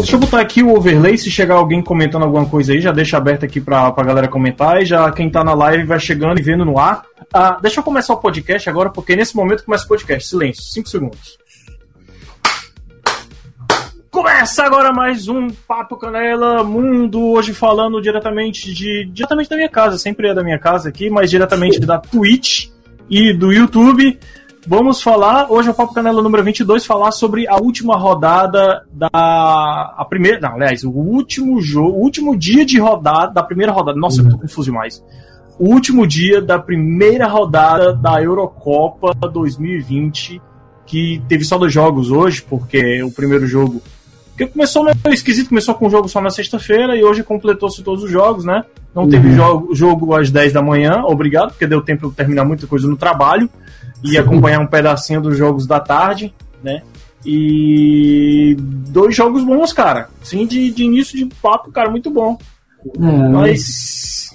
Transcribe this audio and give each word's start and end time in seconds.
Deixa 0.00 0.14
eu 0.14 0.20
botar 0.20 0.40
aqui 0.40 0.62
o 0.62 0.76
overlay, 0.76 1.18
se 1.18 1.28
chegar 1.28 1.56
alguém 1.56 1.82
comentando 1.82 2.22
alguma 2.22 2.46
coisa 2.46 2.72
aí, 2.72 2.80
já 2.80 2.92
deixa 2.92 3.16
aberto 3.16 3.44
aqui 3.44 3.60
pra, 3.60 3.90
pra 3.90 4.04
galera 4.04 4.28
comentar, 4.28 4.80
e 4.80 4.86
já 4.86 5.10
quem 5.10 5.28
tá 5.28 5.42
na 5.42 5.52
live 5.54 5.84
vai 5.84 5.98
chegando 5.98 6.38
e 6.38 6.42
vendo 6.42 6.64
no 6.64 6.78
ar. 6.78 7.02
Ah, 7.32 7.58
deixa 7.60 7.80
eu 7.80 7.84
começar 7.84 8.14
o 8.14 8.18
podcast 8.18 8.70
agora, 8.70 8.90
porque 8.90 9.16
nesse 9.16 9.34
momento 9.34 9.64
começa 9.64 9.84
o 9.84 9.88
podcast. 9.88 10.28
Silêncio, 10.28 10.62
5 10.62 10.88
segundos. 10.88 11.38
Começa 14.08 14.64
agora 14.64 14.92
mais 14.92 15.26
um 15.26 15.48
Papo 15.48 15.96
Canela 15.96 16.62
Mundo, 16.62 17.20
hoje 17.32 17.52
falando 17.52 18.00
diretamente 18.00 18.72
de 18.72 19.04
diretamente 19.06 19.50
da 19.50 19.56
minha 19.56 19.68
casa, 19.68 19.98
sempre 19.98 20.28
é 20.28 20.34
da 20.34 20.44
minha 20.44 20.58
casa 20.58 20.88
aqui, 20.88 21.10
mas 21.10 21.28
diretamente 21.28 21.80
da 21.80 21.98
Twitch 21.98 22.68
e 23.10 23.32
do 23.32 23.52
YouTube. 23.52 24.18
Vamos 24.68 25.00
falar, 25.00 25.50
hoje 25.50 25.68
é 25.68 25.70
o 25.70 25.74
Papo 25.74 25.94
Canela 25.94 26.20
número 26.20 26.44
22, 26.44 26.84
falar 26.84 27.10
sobre 27.10 27.48
a 27.48 27.56
última 27.56 27.96
rodada 27.96 28.84
da 28.92 29.08
a 29.96 30.04
primeira, 30.06 30.38
não, 30.40 30.56
aliás, 30.56 30.84
o 30.84 30.90
último 30.90 31.58
jogo, 31.58 31.96
o 31.96 32.02
último 32.02 32.36
dia 32.36 32.66
de 32.66 32.78
rodada 32.78 33.32
da 33.32 33.42
primeira 33.42 33.72
rodada. 33.72 33.98
Nossa, 33.98 34.20
eu 34.20 34.28
tô 34.28 34.36
confuso 34.36 34.70
demais. 34.70 35.02
O 35.58 35.72
último 35.72 36.06
dia 36.06 36.42
da 36.42 36.58
primeira 36.58 37.26
rodada 37.26 37.94
da 37.94 38.22
Eurocopa 38.22 39.14
2020, 39.14 40.38
que 40.84 41.22
teve 41.26 41.44
só 41.44 41.56
dois 41.56 41.72
jogos 41.72 42.10
hoje, 42.10 42.42
porque 42.42 43.02
o 43.02 43.10
primeiro 43.10 43.46
jogo 43.46 43.80
porque 44.38 44.52
começou 44.52 44.84
meio 44.84 44.96
esquisito, 45.06 45.48
começou 45.48 45.74
com 45.74 45.88
um 45.88 45.90
jogo 45.90 46.08
só 46.08 46.20
na 46.20 46.30
sexta-feira 46.30 46.96
e 46.96 47.02
hoje 47.02 47.24
completou-se 47.24 47.82
todos 47.82 48.04
os 48.04 48.10
jogos, 48.10 48.44
né? 48.44 48.64
Não 48.94 49.02
uhum. 49.02 49.08
teve 49.08 49.32
jogo, 49.32 49.74
jogo 49.74 50.14
às 50.14 50.30
10 50.30 50.52
da 50.52 50.62
manhã, 50.62 51.02
obrigado, 51.04 51.50
porque 51.50 51.66
deu 51.66 51.80
tempo 51.80 52.08
de 52.08 52.14
terminar 52.14 52.44
muita 52.44 52.64
coisa 52.64 52.86
no 52.86 52.96
trabalho 52.96 53.50
e 54.02 54.10
Sim. 54.10 54.18
acompanhar 54.18 54.60
um 54.60 54.66
pedacinho 54.68 55.20
dos 55.20 55.36
jogos 55.36 55.66
da 55.66 55.80
tarde, 55.80 56.32
né? 56.62 56.82
E 57.26 58.56
dois 58.60 59.16
jogos 59.16 59.42
bons, 59.42 59.72
cara. 59.72 60.08
Sim, 60.22 60.46
de, 60.46 60.70
de 60.70 60.84
início 60.84 61.18
de 61.18 61.26
papo, 61.42 61.72
cara, 61.72 61.90
muito 61.90 62.08
bom. 62.08 62.38
É, 62.96 63.28
Mas 63.30 64.30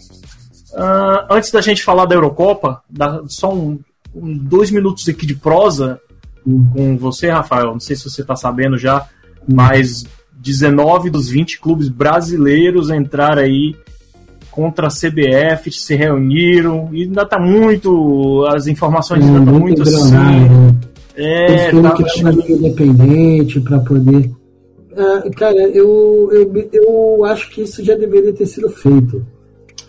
uh, 0.73 1.33
antes 1.33 1.49
da 1.49 1.61
gente 1.61 1.81
falar 1.81 2.03
da 2.03 2.15
Eurocopa, 2.15 2.83
só 3.29 3.53
um, 3.53 3.79
um, 4.13 4.37
dois 4.37 4.69
minutos 4.69 5.07
aqui 5.07 5.25
de 5.25 5.35
prosa 5.35 5.97
uhum. 6.45 6.69
com 6.73 6.97
você, 6.97 7.29
Rafael. 7.29 7.71
Não 7.71 7.79
sei 7.79 7.95
se 7.95 8.03
você 8.03 8.21
tá 8.21 8.35
sabendo 8.35 8.77
já 8.77 9.07
mas 9.47 10.05
19 10.33 11.09
dos 11.09 11.29
20 11.29 11.59
clubes 11.59 11.89
brasileiros 11.89 12.89
entraram 12.89 13.41
aí 13.41 13.75
contra 14.51 14.87
a 14.87 14.89
CBF, 14.89 15.71
se 15.71 15.95
reuniram, 15.95 16.89
e 16.91 17.03
ainda 17.03 17.25
tá 17.25 17.39
muito. 17.39 18.45
As 18.49 18.67
informações 18.67 19.25
ainda 19.25 19.39
estão 19.39 19.59
muito, 19.59 19.79
muito 19.79 19.81
assim. 19.81 20.11
Né? 20.11 20.75
É, 21.15 21.71
tá, 21.71 21.91
que 21.91 22.21
tá 22.21 22.31
independente 22.31 23.59
para 23.61 23.79
poder. 23.79 24.31
Ah, 24.95 25.23
cara, 25.35 25.59
eu, 25.69 26.29
eu, 26.31 26.69
eu 26.71 27.25
acho 27.25 27.49
que 27.49 27.61
isso 27.61 27.83
já 27.83 27.95
deveria 27.95 28.33
ter 28.33 28.45
sido 28.45 28.69
feito. 28.69 29.25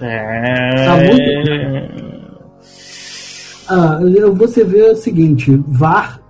É. 0.00 0.86
Tá 0.86 0.96
muito... 0.96 2.14
Ah, 3.68 4.00
você 4.34 4.64
vê 4.64 4.82
o 4.82 4.96
seguinte: 4.96 5.62
VAR 5.66 6.23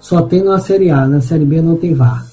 só 0.00 0.22
tem 0.22 0.42
na 0.42 0.58
Série 0.58 0.90
A, 0.90 1.06
na 1.06 1.20
Série 1.20 1.44
B 1.44 1.60
não 1.60 1.76
tem 1.76 1.94
VAR. 1.94 2.26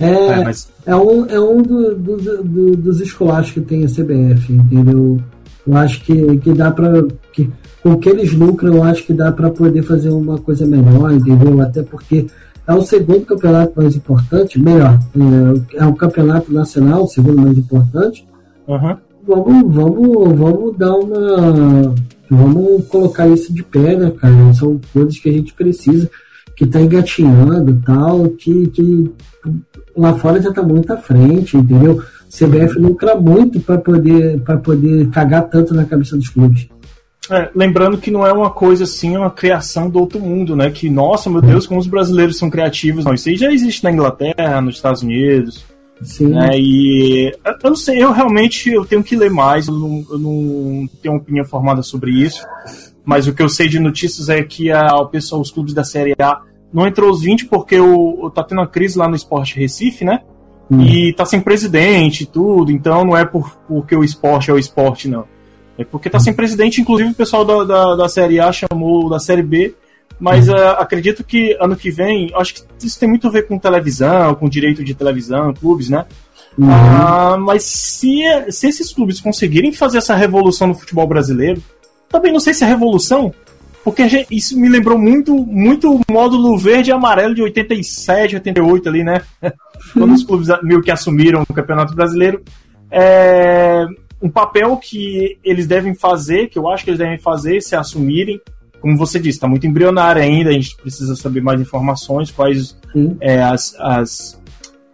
É, 0.00 0.10
é, 0.10 0.44
mas... 0.44 0.68
é 0.86 0.96
um, 0.96 1.26
é 1.26 1.40
um 1.40 1.60
do, 1.62 1.94
do, 1.94 2.16
do, 2.42 2.76
dos 2.76 3.00
escolachos 3.00 3.52
que 3.52 3.60
tem 3.60 3.84
a 3.84 3.88
CBF, 3.88 4.52
entendeu? 4.52 5.20
Eu 5.66 5.76
acho 5.76 6.02
que, 6.02 6.38
que 6.38 6.52
dá 6.52 6.70
para 6.70 7.04
que 7.32 7.50
com 7.82 7.92
o 7.92 7.98
que 7.98 8.08
eles 8.08 8.32
lucram, 8.32 8.76
eu 8.76 8.82
acho 8.82 9.04
que 9.04 9.12
dá 9.12 9.30
para 9.30 9.50
poder 9.50 9.82
fazer 9.82 10.08
uma 10.08 10.38
coisa 10.38 10.66
melhor, 10.66 11.12
entendeu? 11.12 11.60
Até 11.60 11.82
porque 11.82 12.26
é 12.66 12.72
o 12.72 12.82
segundo 12.82 13.26
campeonato 13.26 13.72
mais 13.76 13.94
importante, 13.94 14.58
melhor, 14.58 14.98
é, 15.76 15.82
é 15.82 15.86
o 15.86 15.94
campeonato 15.94 16.50
nacional, 16.52 17.04
o 17.04 17.08
segundo 17.08 17.42
mais 17.42 17.58
importante. 17.58 18.26
Uhum. 18.66 18.96
Vamos, 19.26 19.74
vamos, 19.74 20.38
vamos 20.38 20.76
dar 20.78 20.94
uma. 20.94 21.94
Vamos 22.30 22.86
colocar 22.88 23.28
isso 23.28 23.52
de 23.52 23.62
pé, 23.62 23.96
né, 23.96 24.10
cara? 24.10 24.54
São 24.54 24.80
coisas 24.92 25.18
que 25.18 25.28
a 25.28 25.32
gente 25.32 25.52
precisa 25.52 26.10
que 26.56 26.64
está 26.64 26.80
engatinhando 26.80 27.80
tal, 27.84 28.28
que, 28.30 28.68
que 28.68 29.10
lá 29.96 30.14
fora 30.14 30.40
já 30.40 30.50
está 30.50 30.62
muito 30.62 30.92
à 30.92 30.96
frente, 30.96 31.56
entendeu? 31.56 32.02
CBF 32.28 32.78
lucra 32.78 33.14
muito 33.14 33.60
para 33.60 33.78
poder, 33.78 34.40
poder 34.62 35.08
cagar 35.10 35.48
tanto 35.48 35.74
na 35.74 35.84
cabeça 35.84 36.16
dos 36.16 36.28
clubes. 36.28 36.68
É, 37.30 37.48
lembrando 37.54 37.96
que 37.96 38.10
não 38.10 38.26
é 38.26 38.32
uma 38.32 38.50
coisa 38.50 38.84
assim, 38.84 39.16
uma 39.16 39.30
criação 39.30 39.88
do 39.88 39.98
outro 39.98 40.20
mundo, 40.20 40.54
né? 40.54 40.70
Que, 40.70 40.90
nossa, 40.90 41.30
meu 41.30 41.40
Deus, 41.40 41.66
como 41.66 41.80
os 41.80 41.86
brasileiros 41.86 42.36
são 42.36 42.50
criativos. 42.50 43.04
Não, 43.04 43.14
isso 43.14 43.28
aí 43.28 43.36
já 43.36 43.50
existe 43.50 43.82
na 43.82 43.90
Inglaterra, 43.90 44.60
nos 44.60 44.76
Estados 44.76 45.02
Unidos. 45.02 45.64
Sim. 46.02 46.28
Né? 46.28 46.50
E 46.54 47.32
eu 47.62 47.70
não 47.70 47.76
sei, 47.76 48.02
eu 48.02 48.12
realmente 48.12 48.68
eu 48.68 48.84
tenho 48.84 49.02
que 49.02 49.16
ler 49.16 49.30
mais, 49.30 49.68
eu 49.68 49.74
não, 49.74 50.04
eu 50.10 50.18
não 50.18 50.88
tenho 51.00 51.14
uma 51.14 51.20
opinião 51.20 51.44
formada 51.44 51.82
sobre 51.82 52.10
isso 52.10 52.44
mas 53.04 53.26
o 53.26 53.34
que 53.34 53.42
eu 53.42 53.48
sei 53.48 53.68
de 53.68 53.78
notícias 53.78 54.28
é 54.28 54.42
que 54.42 54.70
a, 54.70 54.96
o 54.96 55.06
pessoal, 55.06 55.40
os 55.40 55.50
clubes 55.50 55.74
da 55.74 55.84
Série 55.84 56.14
A 56.18 56.40
não 56.72 56.86
entrou 56.86 57.10
os 57.10 57.22
20 57.22 57.46
porque 57.46 57.78
o, 57.78 58.30
tá 58.30 58.42
tendo 58.42 58.58
uma 58.58 58.66
crise 58.66 58.98
lá 58.98 59.08
no 59.08 59.14
Esporte 59.14 59.58
Recife, 59.58 60.04
né? 60.04 60.20
Hum. 60.70 60.82
E 60.82 61.12
tá 61.12 61.24
sem 61.24 61.40
presidente 61.40 62.22
e 62.22 62.26
tudo, 62.26 62.72
então 62.72 63.04
não 63.04 63.16
é 63.16 63.24
por, 63.24 63.56
porque 63.68 63.94
o 63.94 64.02
esporte 64.02 64.50
é 64.50 64.54
o 64.54 64.58
esporte, 64.58 65.08
não. 65.08 65.24
É 65.76 65.84
porque 65.84 66.08
tá 66.08 66.18
sem 66.18 66.32
presidente, 66.32 66.80
inclusive 66.80 67.10
o 67.10 67.14
pessoal 67.14 67.44
da, 67.44 67.64
da, 67.64 67.96
da 67.96 68.08
Série 68.08 68.40
A 68.40 68.50
chamou 68.50 69.10
da 69.10 69.18
Série 69.18 69.42
B, 69.42 69.74
mas 70.18 70.48
uh, 70.48 70.54
acredito 70.78 71.24
que 71.24 71.56
ano 71.60 71.76
que 71.76 71.90
vem, 71.90 72.30
acho 72.34 72.54
que 72.54 72.62
isso 72.82 72.98
tem 72.98 73.08
muito 73.08 73.26
a 73.26 73.30
ver 73.30 73.46
com 73.46 73.58
televisão, 73.58 74.34
com 74.34 74.48
direito 74.48 74.82
de 74.84 74.94
televisão, 74.94 75.52
clubes, 75.52 75.88
né? 75.88 76.06
Uhum. 76.56 76.68
Uh, 76.68 77.40
mas 77.40 77.64
se, 77.64 78.22
se 78.48 78.68
esses 78.68 78.92
clubes 78.92 79.20
conseguirem 79.20 79.72
fazer 79.72 79.98
essa 79.98 80.14
revolução 80.14 80.68
no 80.68 80.74
futebol 80.74 81.06
brasileiro, 81.06 81.60
também 82.14 82.32
não 82.32 82.40
sei 82.40 82.54
se 82.54 82.62
é 82.62 82.66
revolução, 82.66 83.34
porque 83.82 84.08
gente, 84.08 84.34
isso 84.34 84.58
me 84.58 84.68
lembrou 84.68 84.96
muito 84.96 85.34
muito 85.34 85.96
o 85.96 86.00
módulo 86.10 86.56
verde 86.56 86.90
e 86.90 86.92
amarelo 86.92 87.34
de 87.34 87.42
87, 87.42 88.36
88 88.36 88.88
ali, 88.88 89.02
né? 89.02 89.20
Quando 89.92 90.14
os 90.14 90.22
clubes 90.22 90.48
meio 90.62 90.80
que 90.80 90.90
assumiram 90.90 91.42
o 91.42 91.52
Campeonato 91.52 91.94
Brasileiro. 91.94 92.42
É 92.90 93.84
um 94.22 94.30
papel 94.30 94.76
que 94.78 95.38
eles 95.44 95.66
devem 95.66 95.94
fazer, 95.94 96.48
que 96.48 96.58
eu 96.58 96.66
acho 96.66 96.82
que 96.82 96.90
eles 96.90 96.98
devem 96.98 97.18
fazer, 97.18 97.60
se 97.60 97.76
assumirem. 97.76 98.40
Como 98.80 98.96
você 98.96 99.18
disse, 99.18 99.36
está 99.36 99.46
muito 99.46 99.66
embrionário 99.66 100.22
ainda, 100.22 100.48
a 100.48 100.52
gente 100.54 100.74
precisa 100.76 101.14
saber 101.14 101.42
mais 101.42 101.60
informações, 101.60 102.30
quais 102.30 102.74
é, 103.20 103.42
as, 103.42 103.74
as, 103.78 104.42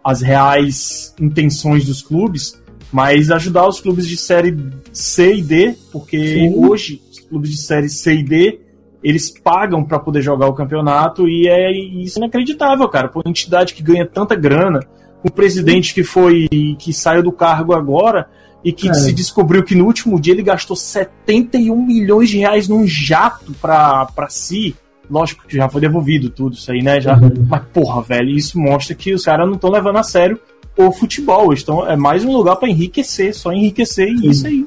as 0.03 0.21
reais 0.21 1.15
intenções 1.19 1.85
dos 1.85 2.01
clubes, 2.01 2.61
mas 2.91 3.31
ajudar 3.31 3.67
os 3.67 3.79
clubes 3.79 4.05
de 4.05 4.17
série 4.17 4.57
C 4.91 5.35
e 5.35 5.41
D, 5.41 5.75
porque 5.93 6.17
Sim. 6.17 6.53
hoje 6.57 7.01
clubes 7.31 7.49
de 7.49 7.57
série 7.57 7.89
C 7.89 8.15
e 8.15 8.23
D, 8.23 8.59
eles 9.01 9.29
pagam 9.29 9.83
para 9.83 9.97
poder 9.97 10.21
jogar 10.21 10.47
o 10.47 10.53
campeonato 10.53 11.27
e 11.27 11.47
é 11.47 11.71
isso 11.71 12.19
é 12.19 12.23
inacreditável, 12.23 12.87
cara. 12.89 13.07
Por 13.07 13.23
uma 13.25 13.31
entidade 13.31 13.73
que 13.73 13.81
ganha 13.81 14.05
tanta 14.05 14.35
grana, 14.35 14.81
um 15.23 15.29
presidente 15.29 15.93
que 15.93 16.03
foi 16.03 16.47
que 16.77 16.93
saiu 16.93 17.23
do 17.23 17.31
cargo 17.31 17.73
agora 17.73 18.29
e 18.63 18.71
que 18.71 18.89
é. 18.89 18.93
se 18.93 19.11
descobriu 19.11 19.63
que 19.63 19.73
no 19.73 19.85
último 19.85 20.19
dia 20.19 20.33
ele 20.33 20.43
gastou 20.43 20.75
71 20.75 21.83
milhões 21.83 22.29
de 22.29 22.37
reais 22.37 22.67
num 22.67 22.85
jato 22.85 23.53
para 23.53 24.27
si. 24.29 24.75
Lógico 25.09 25.45
que 25.47 25.57
já 25.57 25.67
foi 25.67 25.81
devolvido 25.81 26.29
tudo 26.29 26.53
isso 26.53 26.71
aí, 26.71 26.81
né? 26.81 27.01
Já, 27.01 27.17
uhum. 27.17 27.45
Mas, 27.49 27.63
porra, 27.73 28.01
velho, 28.01 28.29
isso 28.29 28.59
mostra 28.59 28.93
que 28.93 29.13
os 29.13 29.25
caras 29.25 29.47
não 29.47 29.55
estão 29.55 29.71
levando 29.71 29.97
a 29.97 30.03
sério 30.03 30.39
o 30.77 30.91
futebol. 30.91 31.53
Então 31.53 31.87
é 31.87 31.95
mais 31.95 32.23
um 32.23 32.31
lugar 32.31 32.55
para 32.55 32.69
enriquecer, 32.69 33.33
só 33.33 33.51
enriquecer 33.51 34.09
e 34.09 34.29
isso 34.29 34.47
aí. 34.47 34.65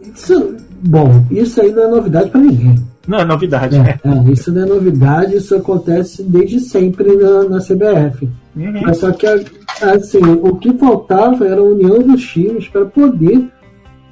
Isso, 0.00 0.56
bom, 0.82 1.24
isso 1.30 1.60
aí 1.60 1.72
não 1.72 1.84
é 1.84 1.88
novidade 1.88 2.30
para 2.30 2.40
ninguém. 2.40 2.74
Não 3.06 3.20
é 3.20 3.24
novidade, 3.24 3.76
é, 3.76 3.78
né? 3.78 4.00
É, 4.04 4.32
isso 4.32 4.52
não 4.52 4.62
é 4.62 4.66
novidade, 4.66 5.36
isso 5.36 5.54
acontece 5.54 6.22
desde 6.22 6.60
sempre 6.60 7.16
na, 7.16 7.44
na 7.44 7.58
CBF. 7.58 8.28
Uhum. 8.54 8.80
Mas 8.82 8.98
só 8.98 9.10
que, 9.12 9.26
assim, 9.26 10.18
o 10.42 10.56
que 10.56 10.72
faltava 10.74 11.46
era 11.46 11.60
a 11.60 11.64
união 11.64 12.02
dos 12.02 12.22
times 12.22 12.68
para 12.68 12.84
poder 12.84 13.48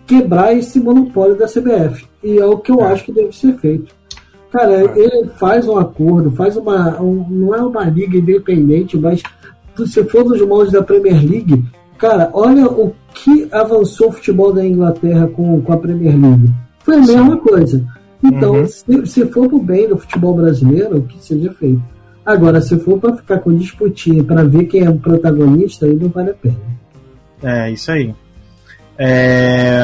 quebrar 0.06 0.54
esse 0.54 0.80
monopólio 0.80 1.36
da 1.36 1.46
CBF. 1.46 2.06
E 2.24 2.38
é 2.38 2.46
o 2.46 2.58
que 2.58 2.72
eu 2.72 2.80
é. 2.80 2.92
acho 2.92 3.04
que 3.04 3.12
deve 3.12 3.36
ser 3.36 3.54
feito. 3.58 3.94
Cara, 4.50 4.72
é. 4.72 4.98
ele 4.98 5.28
faz 5.36 5.68
um 5.68 5.76
acordo, 5.76 6.30
faz 6.30 6.56
uma. 6.56 7.00
Um, 7.00 7.26
não 7.28 7.54
é 7.54 7.60
uma 7.60 7.84
liga 7.84 8.16
independente, 8.16 8.96
mas 8.96 9.22
se 9.86 10.04
for 10.04 10.24
dos 10.24 10.40
moldes 10.40 10.72
da 10.72 10.82
Premier 10.82 11.22
League, 11.22 11.62
Cara, 11.98 12.30
olha 12.32 12.66
o 12.66 12.94
que 13.16 13.48
avançou 13.50 14.08
o 14.08 14.12
futebol 14.12 14.52
da 14.52 14.64
Inglaterra 14.64 15.26
com, 15.28 15.60
com 15.60 15.72
a 15.72 15.76
Premier 15.76 16.16
League. 16.16 16.52
Foi 16.80 16.96
a 16.96 17.02
Sim. 17.02 17.16
mesma 17.16 17.36
coisa. 17.38 17.84
Então, 18.22 18.54
uhum. 18.54 18.66
se, 18.66 19.06
se 19.06 19.26
for 19.26 19.48
pro 19.48 19.58
bem 19.58 19.88
do 19.88 19.96
futebol 19.96 20.34
brasileiro, 20.34 21.02
que 21.02 21.24
seja 21.24 21.52
feito. 21.52 21.82
Agora, 22.24 22.60
se 22.60 22.78
for 22.80 22.98
para 22.98 23.16
ficar 23.16 23.38
com 23.38 23.56
disputinha 23.56 24.22
para 24.22 24.44
ver 24.44 24.64
quem 24.64 24.84
é 24.84 24.90
o 24.90 24.98
protagonista, 24.98 25.86
aí 25.86 25.94
não 25.94 26.08
vale 26.08 26.30
a 26.30 26.34
pena. 26.34 26.56
É, 27.42 27.70
isso 27.70 27.90
aí. 27.90 28.14
É... 28.98 29.78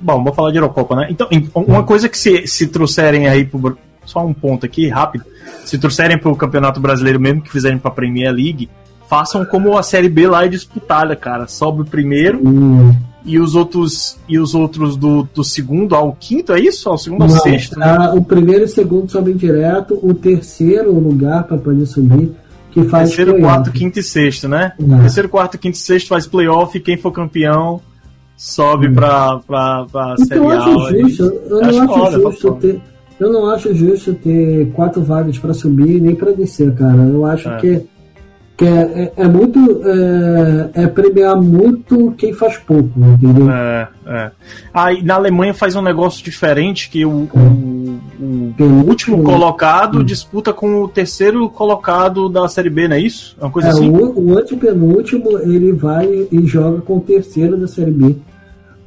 Bom, 0.00 0.22
vou 0.22 0.32
falar 0.32 0.50
de 0.50 0.58
Eurocopa, 0.58 0.94
né? 0.94 1.08
Então, 1.10 1.28
uma 1.54 1.82
coisa 1.82 2.08
que 2.08 2.18
se, 2.18 2.46
se 2.46 2.66
trouxerem 2.68 3.26
aí 3.28 3.44
pro... 3.44 3.76
Só 4.04 4.24
um 4.24 4.32
ponto 4.32 4.64
aqui, 4.64 4.88
rápido. 4.88 5.24
Se 5.64 5.76
trouxerem 5.76 6.18
para 6.18 6.30
o 6.30 6.36
Campeonato 6.36 6.80
Brasileiro 6.80 7.20
mesmo, 7.20 7.42
que 7.42 7.50
fizerem 7.50 7.78
para 7.78 7.90
a 7.90 7.94
Premier 7.94 8.32
League, 8.32 8.68
façam 9.08 9.44
como 9.44 9.76
a 9.76 9.82
Série 9.82 10.08
B 10.08 10.28
lá 10.28 10.44
é 10.44 10.48
disputada, 10.48 11.16
cara. 11.16 11.46
Sobe 11.46 11.82
o 11.82 11.84
primeiro 11.84 12.40
hum. 12.46 12.94
e 13.24 13.38
os 13.38 13.54
outros 13.54 14.18
e 14.28 14.38
os 14.38 14.54
outros 14.54 14.96
do, 14.96 15.26
do 15.34 15.42
segundo 15.42 15.94
ao 15.94 16.12
quinto, 16.12 16.52
é 16.52 16.60
isso? 16.60 16.88
Ao 16.88 16.98
segundo 16.98 17.22
ao 17.22 17.28
Não, 17.28 17.38
sexto? 17.38 17.78
Né? 17.78 18.12
o 18.14 18.22
primeiro 18.22 18.62
e 18.62 18.64
o 18.66 18.68
segundo 18.68 19.10
sobem 19.10 19.34
direto, 19.34 19.98
o 20.02 20.12
terceiro 20.12 20.92
lugar 20.92 21.44
para 21.44 21.56
poder 21.56 21.86
subir 21.86 22.32
que 22.70 22.84
faz 22.84 23.08
Terceiro, 23.08 23.40
quarto, 23.40 23.72
quinto 23.72 23.98
e 23.98 24.02
sexto, 24.02 24.46
né? 24.46 24.72
Não. 24.78 25.00
Terceiro, 25.00 25.28
quarto, 25.28 25.58
quinto 25.58 25.76
e 25.76 25.80
sexto 25.80 26.08
faz 26.08 26.26
playoff 26.26 26.76
e 26.76 26.80
quem 26.80 26.98
for 26.98 27.10
campeão 27.10 27.80
sobe 28.36 28.88
hum. 28.88 28.94
pra, 28.94 29.38
pra, 29.38 29.86
pra 29.90 30.14
então, 30.18 30.26
Série 30.26 30.46
A. 30.46 30.68
Eu, 30.68 31.00
justo, 31.00 31.22
eu, 31.22 31.60
não 31.60 32.04
acho 32.04 32.20
justo 32.20 32.54
ter, 32.54 32.80
eu 33.18 33.32
não 33.32 33.50
acho 33.50 33.74
justo 33.74 34.14
ter 34.14 34.70
quatro 34.72 35.02
vagas 35.02 35.38
para 35.38 35.54
subir 35.54 36.00
nem 36.00 36.14
para 36.14 36.32
descer, 36.32 36.74
cara. 36.74 37.02
Eu 37.02 37.24
acho 37.24 37.48
é. 37.48 37.56
que 37.56 37.86
que 38.58 38.64
é, 38.64 38.68
é, 38.68 39.12
é 39.16 39.28
muito 39.28 39.82
é, 39.84 40.82
é, 40.82 40.86
premiar 40.88 41.40
muito 41.40 42.12
quem 42.18 42.32
faz 42.32 42.58
pouco, 42.58 42.90
entendeu? 42.98 43.48
É, 43.48 43.88
é. 44.04 44.30
Aí 44.74 45.00
na 45.00 45.14
Alemanha 45.14 45.54
faz 45.54 45.76
um 45.76 45.80
negócio 45.80 46.24
diferente 46.24 46.90
que 46.90 47.06
o, 47.06 47.28
o, 47.32 48.00
o, 48.18 48.54
o 48.58 48.88
último 48.88 49.22
colocado 49.22 50.00
hum. 50.00 50.04
disputa 50.04 50.52
com 50.52 50.82
o 50.82 50.88
terceiro 50.88 51.48
colocado 51.48 52.28
da 52.28 52.48
Série 52.48 52.68
B, 52.68 52.88
não 52.88 52.96
é 52.96 53.00
isso? 53.00 53.36
É 53.40 53.44
uma 53.44 53.52
coisa 53.52 53.68
é, 53.68 53.70
assim? 53.70 53.88
O, 53.90 54.32
o 54.32 54.36
antepenúltimo 54.36 55.38
ele 55.38 55.70
vai 55.72 56.26
e 56.28 56.44
joga 56.44 56.80
com 56.80 56.96
o 56.96 57.00
terceiro 57.00 57.56
da 57.56 57.68
Série 57.68 57.92
B. 57.92 58.16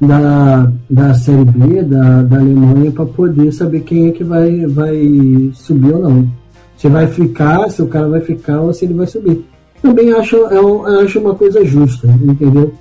Da, 0.02 0.70
da 0.90 1.14
Série 1.14 1.46
B 1.46 1.82
da, 1.84 2.24
da 2.24 2.40
Alemanha 2.40 2.92
para 2.92 3.06
poder 3.06 3.54
saber 3.54 3.82
quem 3.82 4.10
é 4.10 4.12
que 4.12 4.24
vai, 4.24 4.66
vai 4.66 5.50
subir 5.54 5.94
ou 5.94 6.02
não. 6.02 6.30
Se 6.76 6.90
vai 6.90 7.08
ficar, 7.08 7.70
se 7.70 7.82
o 7.82 7.88
cara 7.88 8.10
vai 8.10 8.20
ficar 8.20 8.60
ou 8.60 8.74
se 8.74 8.84
ele 8.84 8.96
vai 8.96 9.08
subir 9.08 9.46
também 9.82 10.14
acho, 10.14 10.36
é 10.48 10.62
um, 10.62 10.86
acho 11.02 11.20
uma 11.20 11.36
coisa 11.36 11.66
justa, 11.66 12.08
entendeu? 12.08 12.74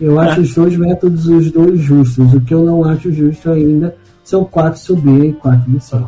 Eu 0.00 0.20
é. 0.20 0.28
acho 0.28 0.40
é. 0.40 0.42
os 0.42 0.54
dois 0.54 0.76
métodos 0.76 1.26
os 1.26 1.50
dois 1.50 1.80
justos. 1.80 2.34
O 2.34 2.40
que 2.40 2.52
eu 2.52 2.64
não 2.64 2.84
acho 2.84 3.12
justo 3.12 3.50
ainda 3.50 3.96
são 4.24 4.44
quatro 4.44 4.78
subir 4.80 5.26
e 5.26 5.32
quatro 5.32 5.70
descer. 5.70 6.02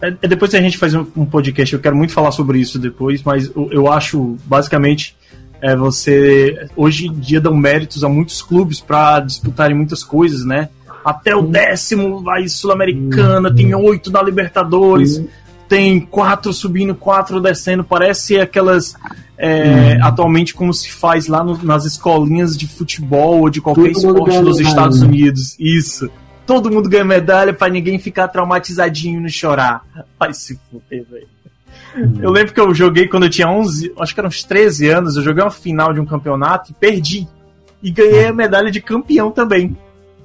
É, 0.00 0.16
é, 0.22 0.28
depois 0.28 0.54
a 0.54 0.60
gente 0.60 0.78
faz 0.78 0.94
um, 0.94 1.06
um, 1.14 1.26
podcast, 1.26 1.74
eu 1.74 1.80
quero 1.80 1.94
muito 1.94 2.14
falar 2.14 2.32
sobre 2.32 2.58
isso 2.58 2.78
depois, 2.78 3.22
mas 3.22 3.54
eu, 3.54 3.68
eu 3.70 3.92
acho 3.92 4.36
basicamente 4.46 5.14
é, 5.60 5.76
você 5.76 6.66
hoje 6.74 7.08
em 7.08 7.12
dia 7.12 7.42
dão 7.42 7.54
méritos 7.54 8.02
a 8.02 8.08
muitos 8.08 8.40
clubes 8.40 8.80
para 8.80 9.20
disputarem 9.20 9.76
muitas 9.76 10.02
coisas, 10.02 10.46
né? 10.46 10.70
Até 11.04 11.36
o 11.36 11.42
décimo 11.42 12.22
vai 12.22 12.48
Sul-Americana, 12.48 13.54
tem 13.54 13.74
oito 13.74 14.10
na 14.10 14.22
Libertadores 14.22 15.22
tem 15.70 16.00
quatro 16.00 16.52
subindo, 16.52 16.96
quatro 16.96 17.40
descendo, 17.40 17.84
parece 17.84 18.40
aquelas. 18.40 18.96
É, 19.38 19.96
hum. 19.96 20.04
Atualmente, 20.04 20.52
como 20.52 20.74
se 20.74 20.90
faz 20.90 21.28
lá 21.28 21.44
no, 21.44 21.56
nas 21.62 21.84
escolinhas 21.84 22.58
de 22.58 22.66
futebol 22.66 23.38
ou 23.38 23.48
de 23.48 23.60
qualquer 23.60 23.92
Todo 23.92 24.18
esporte 24.18 24.40
dos 24.40 24.58
Estados 24.58 25.00
Unidos. 25.00 25.56
Isso. 25.60 26.10
Todo 26.44 26.72
mundo 26.72 26.88
ganha 26.88 27.04
medalha 27.04 27.54
para 27.54 27.72
ninguém 27.72 28.00
ficar 28.00 28.26
traumatizadinho 28.26 29.20
no 29.20 29.28
chorar. 29.28 29.82
Vai 30.18 30.34
se 30.34 30.58
fuder, 30.68 31.06
velho. 31.08 31.28
Hum. 31.96 32.18
Eu 32.20 32.32
lembro 32.32 32.52
que 32.52 32.60
eu 32.60 32.74
joguei 32.74 33.06
quando 33.06 33.22
eu 33.22 33.30
tinha 33.30 33.48
11, 33.48 33.92
acho 34.00 34.12
que 34.12 34.20
eram 34.20 34.28
uns 34.28 34.42
13 34.42 34.88
anos, 34.88 35.16
eu 35.16 35.22
joguei 35.22 35.42
uma 35.44 35.50
final 35.52 35.92
de 35.92 36.00
um 36.00 36.04
campeonato 36.04 36.72
e 36.72 36.74
perdi. 36.74 37.28
E 37.80 37.92
ganhei 37.92 38.26
a 38.26 38.32
medalha 38.32 38.72
de 38.72 38.80
campeão 38.80 39.30
também 39.30 39.76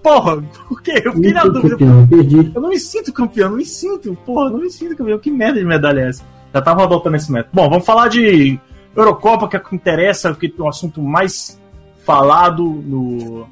porra, 0.06 0.44
por 0.68 0.84
quê? 0.84 1.02
Eu 1.04 1.14
fiquei 1.14 1.34
na 1.34 1.44
dúvida. 1.46 1.70
Campeão, 1.70 2.08
perdi. 2.08 2.52
Eu 2.54 2.62
não 2.62 2.70
me 2.70 2.80
sinto 2.80 3.12
campeão, 3.12 3.50
não 3.50 3.58
me 3.58 3.66
sinto, 3.66 4.16
porra, 4.24 4.52
não 4.52 4.60
me 4.60 4.70
sinto 4.70 4.96
campeão. 4.96 5.18
Que 5.18 5.32
merda 5.32 5.60
de 5.60 5.66
medalha 5.66 6.02
é 6.02 6.10
essa? 6.10 6.24
Já 6.54 6.62
tava 6.62 6.84
adotando 6.84 7.16
esse 7.16 7.32
método. 7.32 7.50
Bom, 7.52 7.68
vamos 7.68 7.86
falar 7.86 8.08
de 8.08 8.60
Eurocopa, 8.96 9.48
que 9.48 9.56
é 9.56 9.60
o 9.60 9.64
que 9.64 9.76
interessa, 9.76 10.34
que 10.36 10.54
é 10.58 10.62
o 10.62 10.68
assunto 10.68 11.02
mais 11.02 11.60
falado 12.06 12.64
no, 12.64 13.48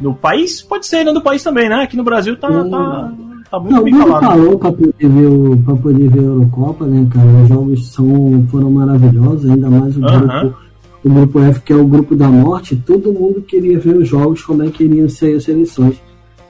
no 0.00 0.14
país. 0.14 0.60
Pode 0.60 0.84
ser 0.84 1.04
no 1.04 1.14
do 1.14 1.22
país 1.22 1.44
também, 1.44 1.68
né? 1.68 1.84
Aqui 1.84 1.96
no 1.96 2.02
Brasil 2.02 2.36
tá, 2.36 2.48
tá, 2.48 3.12
tá 3.48 3.60
muito 3.60 3.76
não, 3.76 3.84
bem 3.84 3.94
falado. 3.94 4.26
falou 4.26 4.58
pra 4.58 4.72
poder, 4.72 4.94
ver 4.98 5.56
pra 5.64 5.76
poder 5.76 6.08
ver 6.10 6.18
a 6.18 6.22
Eurocopa, 6.22 6.86
né, 6.86 7.08
cara? 7.14 7.26
Os 7.44 7.48
jogos 7.48 7.92
são, 7.92 8.46
foram 8.50 8.70
maravilhosos, 8.72 9.48
ainda 9.48 9.70
mais 9.70 9.96
o 9.96 10.00
uh 10.00 10.04
-huh. 10.04 10.40
grupo 10.40 10.67
o 11.04 11.08
grupo 11.08 11.40
F, 11.40 11.60
que 11.60 11.72
é 11.72 11.76
o 11.76 11.86
grupo 11.86 12.16
da 12.16 12.28
morte, 12.28 12.76
todo 12.76 13.12
mundo 13.12 13.42
queria 13.42 13.78
ver 13.78 13.96
os 13.96 14.08
jogos, 14.08 14.42
como 14.42 14.62
é 14.62 14.70
que 14.70 14.84
iriam 14.84 15.08
ser 15.08 15.36
as 15.36 15.44
seleções. 15.44 16.00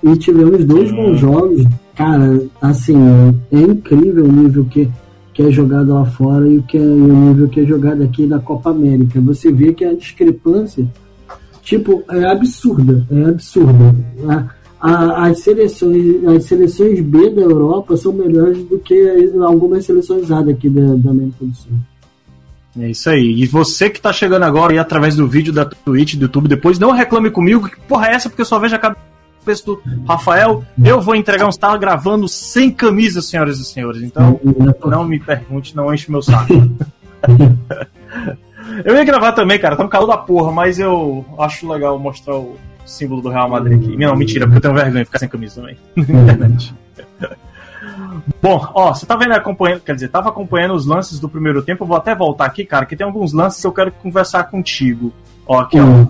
E 0.03 0.17
tivemos 0.17 0.65
dois 0.65 0.91
bons 0.91 1.19
jogos, 1.19 1.65
cara, 1.95 2.41
assim, 2.62 2.97
é 3.50 3.61
incrível 3.61 4.25
o 4.25 4.33
nível 4.33 4.65
que, 4.65 4.89
que 5.35 5.43
é 5.43 5.50
jogado 5.50 5.93
lá 5.93 6.05
fora 6.05 6.49
e 6.49 6.59
o, 6.59 6.62
que 6.62 6.79
é, 6.79 6.81
o 6.81 7.29
nível 7.29 7.49
que 7.49 7.61
é 7.61 7.65
jogado 7.65 8.03
aqui 8.03 8.27
na 8.27 8.39
Copa 8.39 8.71
América. 8.71 9.21
Você 9.21 9.50
vê 9.50 9.73
que 9.73 9.85
a 9.85 9.93
discrepância, 9.93 10.87
tipo, 11.62 12.03
é 12.11 12.25
absurda, 12.25 13.05
é 13.11 13.25
absurda. 13.25 13.95
A, 14.29 14.49
a, 14.81 15.27
as, 15.27 15.41
seleções, 15.41 16.25
as 16.25 16.45
seleções 16.45 17.00
B 17.00 17.31
da 17.31 17.43
Europa 17.43 17.97
são 17.97 18.12
melhores 18.12 18.62
do 18.65 18.79
que 18.79 19.33
algumas 19.45 19.85
seleções 19.85 20.31
A 20.31 20.41
daqui 20.41 20.69
da, 20.69 20.95
da 20.95 21.11
América 21.11 21.45
do 21.45 21.55
Sul. 21.55 21.73
É 22.80 22.90
isso 22.90 23.10
aí. 23.10 23.42
E 23.42 23.46
você 23.46 23.90
que 23.90 24.00
tá 24.00 24.12
chegando 24.12 24.44
agora 24.44 24.72
aí 24.72 24.78
através 24.78 25.16
do 25.16 25.26
vídeo 25.26 25.52
da 25.52 25.64
Twitch, 25.64 26.14
do 26.14 26.22
YouTube, 26.22 26.48
depois 26.48 26.78
não 26.78 26.92
reclame 26.92 27.30
comigo, 27.30 27.69
que 27.69 27.80
porra 27.80 28.08
é 28.08 28.14
essa, 28.14 28.28
porque 28.28 28.42
eu 28.42 28.46
só 28.46 28.58
vejo 28.58 28.76
a 28.76 28.78
cabeça 28.78 29.64
do 29.64 29.82
Rafael. 30.06 30.64
Eu 30.82 31.00
vou 31.00 31.14
entregar 31.14 31.46
um 31.46 31.50
estava 31.50 31.76
gravando 31.76 32.28
sem 32.28 32.70
camisa, 32.70 33.20
senhoras 33.20 33.58
e 33.58 33.64
senhores. 33.64 34.02
Então, 34.02 34.40
não 34.84 35.04
me 35.04 35.19
pergunte, 35.19 35.75
não 35.75 35.92
enche 35.92 36.10
meu 36.10 36.22
saco. 36.22 36.52
eu 38.84 38.94
ia 38.94 39.04
gravar 39.04 39.32
também, 39.32 39.58
cara, 39.58 39.76
tá 39.76 39.84
um 39.84 39.88
calor 39.88 40.06
da 40.06 40.16
porra, 40.16 40.52
mas 40.52 40.78
eu 40.78 41.25
acho 41.38 41.70
legal 41.70 41.98
mostrar 41.98 42.36
o 42.36 42.56
símbolo 42.86 43.22
do 43.22 43.28
Real 43.28 43.48
Madrid 43.48 43.82
aqui. 43.82 43.96
Não, 43.96 44.14
mentira, 44.14 44.46
porque 44.46 44.58
eu 44.58 44.62
tenho 44.62 44.75
vergonha 44.75 45.00
de 45.00 45.06
ficar 45.06 45.19
sem 45.19 45.28
camisa 45.28 45.56
também 45.56 45.76
na 45.96 46.02
internet. 46.02 46.75
Bom, 48.42 48.70
ó, 48.75 48.92
você 48.92 49.06
tá 49.06 49.16
vendo 49.16 49.32
acompanhando, 49.32 49.80
quer 49.80 49.94
dizer, 49.94 50.08
tava 50.08 50.28
acompanhando 50.28 50.75
os 50.75 50.86
lances 50.86 51.19
do 51.19 51.28
primeiro 51.28 51.62
tempo, 51.62 51.84
eu 51.84 51.88
vou 51.88 51.96
até 51.96 52.14
voltar 52.14 52.46
aqui, 52.46 52.64
cara, 52.64 52.84
que 52.84 52.96
tem 52.96 53.06
alguns 53.06 53.32
lances 53.32 53.60
que 53.60 53.66
eu 53.66 53.72
quero 53.72 53.92
conversar 53.92 54.44
contigo. 54.44 55.12
Ó, 55.46 55.60
aqui, 55.60 55.78
ó. 55.80 56.06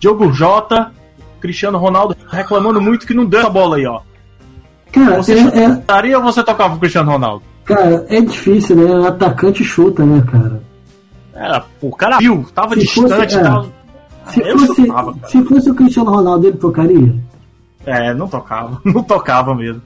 Diogo 0.00 0.32
Jota, 0.32 0.92
Cristiano 1.40 1.78
Ronaldo 1.78 2.16
reclamando 2.28 2.80
muito 2.80 3.06
que 3.06 3.14
não 3.14 3.24
deu 3.24 3.46
a 3.46 3.50
bola 3.50 3.76
aí, 3.76 3.86
ó. 3.86 4.00
Cara, 4.92 5.16
você 5.16 5.34
é, 5.34 5.74
chutaria 5.74 6.14
é... 6.14 6.16
ou 6.16 6.22
você 6.22 6.42
tocava 6.42 6.74
o 6.74 6.78
Cristiano 6.78 7.10
Ronaldo? 7.10 7.42
Cara, 7.64 8.06
é 8.08 8.20
difícil, 8.20 8.76
né? 8.76 8.84
O 8.84 9.06
atacante 9.06 9.62
chuta, 9.62 10.04
né, 10.04 10.24
cara? 10.30 10.62
É, 11.34 11.62
o 11.80 11.94
cara 11.94 12.18
viu, 12.18 12.44
tava 12.54 12.74
se 12.74 12.80
distante 12.80 13.34
fosse, 13.34 13.38
é. 13.38 14.32
Se, 14.32 14.52
fosse, 14.52 14.82
chutava, 14.82 15.14
se 15.26 15.44
fosse 15.44 15.70
o 15.70 15.74
Cristiano 15.74 16.10
Ronaldo, 16.10 16.46
ele 16.46 16.56
tocaria? 16.56 17.14
É, 17.86 18.12
não 18.12 18.26
tocava, 18.26 18.80
não 18.84 19.02
tocava 19.02 19.54
mesmo. 19.54 19.82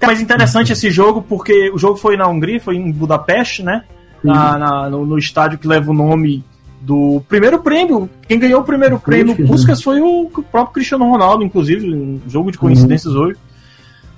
Mas 0.00 0.20
interessante 0.20 0.72
esse 0.72 0.90
jogo 0.90 1.22
porque 1.22 1.70
o 1.70 1.78
jogo 1.78 1.96
foi 1.96 2.16
na 2.16 2.28
Hungria, 2.28 2.60
foi 2.60 2.76
em 2.76 2.90
Budapeste, 2.90 3.62
né? 3.62 3.84
Na, 4.22 4.58
na 4.58 4.90
no, 4.90 5.06
no, 5.06 5.18
estádio 5.18 5.58
que 5.58 5.66
leva 5.66 5.90
o 5.90 5.94
nome 5.94 6.44
do 6.80 7.22
primeiro 7.28 7.60
prêmio. 7.60 8.08
Quem 8.26 8.38
ganhou 8.38 8.60
o 8.60 8.64
primeiro 8.64 8.98
prêmio 8.98 9.36
Puskas 9.46 9.82
foi 9.82 10.00
o, 10.00 10.22
o, 10.22 10.42
próprio 10.42 10.74
Cristiano 10.74 11.08
Ronaldo, 11.08 11.44
inclusive, 11.44 11.92
um 11.92 12.20
jogo 12.28 12.50
de 12.50 12.58
coincidências 12.58 13.14
uhum. 13.14 13.22
hoje. 13.22 13.38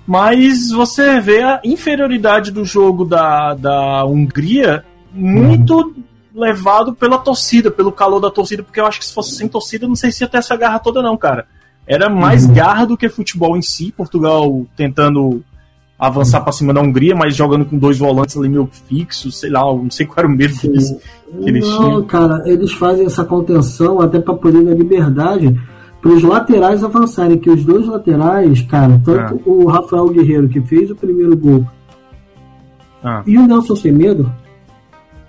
Mas 0.06 0.70
você 0.70 1.20
vê 1.20 1.42
a 1.42 1.60
inferioridade 1.64 2.50
do 2.50 2.64
jogo 2.64 3.04
da, 3.04 3.54
da 3.54 4.04
Hungria 4.04 4.84
muito 5.12 5.75
uhum. 5.75 5.94
levado 6.34 6.94
pela 6.94 7.18
torcida, 7.18 7.70
pelo 7.70 7.92
calor 7.92 8.20
da 8.20 8.30
torcida, 8.30 8.62
porque 8.62 8.80
eu 8.80 8.87
acho 8.87 8.99
que 8.99 9.06
se 9.06 9.14
fosse 9.14 9.37
sem 9.37 9.49
torcida, 9.49 9.87
não 9.87 9.96
sei 9.96 10.10
se 10.10 10.25
ia 10.25 10.28
ter 10.28 10.38
essa 10.38 10.56
garra 10.56 10.78
toda, 10.78 11.02
não, 11.02 11.16
cara. 11.16 11.46
Era 11.87 12.08
mais 12.08 12.46
uhum. 12.46 12.54
garra 12.54 12.87
do 12.87 12.96
que 12.96 13.08
futebol 13.08 13.56
em 13.56 13.62
si, 13.62 13.92
Portugal 13.92 14.66
tentando 14.76 15.42
avançar 16.00 16.40
para 16.40 16.52
cima 16.52 16.73
da 16.73 16.80
Hungria, 16.80 17.14
mas 17.14 17.37
jogando 17.37 17.66
com 17.66 17.76
dois 17.76 17.99
volantes 17.99 18.37
ali 18.37 18.49
meio 18.49 18.69
fixos, 18.88 19.38
sei 19.38 19.50
lá, 19.50 19.61
não 19.61 19.90
sei 19.90 20.07
qual 20.07 20.21
era 20.21 20.26
o 20.26 20.30
medo 20.30 20.59
que 20.59 20.66
eles, 20.66 20.90
que 20.90 21.49
eles 21.49 21.69
não, 21.69 21.78
tinham. 21.78 22.02
cara, 22.04 22.42
eles 22.47 22.73
fazem 22.73 23.04
essa 23.04 23.23
contenção 23.23 24.00
até 24.00 24.19
para 24.19 24.33
poder 24.35 24.64
dar 24.64 24.75
liberdade 24.75 25.61
para 26.00 26.11
os 26.11 26.23
laterais 26.23 26.83
avançarem, 26.83 27.37
que 27.37 27.50
os 27.50 27.62
dois 27.62 27.87
laterais, 27.87 28.62
cara, 28.62 28.99
tanto 29.04 29.35
é. 29.35 29.40
o 29.45 29.66
Rafael 29.66 30.09
Guerreiro, 30.09 30.49
que 30.49 30.62
fez 30.62 30.90
o 30.90 30.97
primeiro 30.97 31.37
gol, 31.37 31.66
ah. 33.04 33.23
e 33.26 33.37
o 33.37 33.47
Nelson 33.47 33.76
Semedo, 33.76 34.33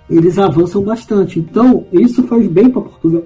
eles 0.08 0.38
avançam 0.38 0.82
bastante. 0.82 1.38
Então, 1.38 1.84
isso 1.92 2.22
faz 2.22 2.46
bem 2.46 2.70
para 2.70 2.80
Portugal. 2.80 3.22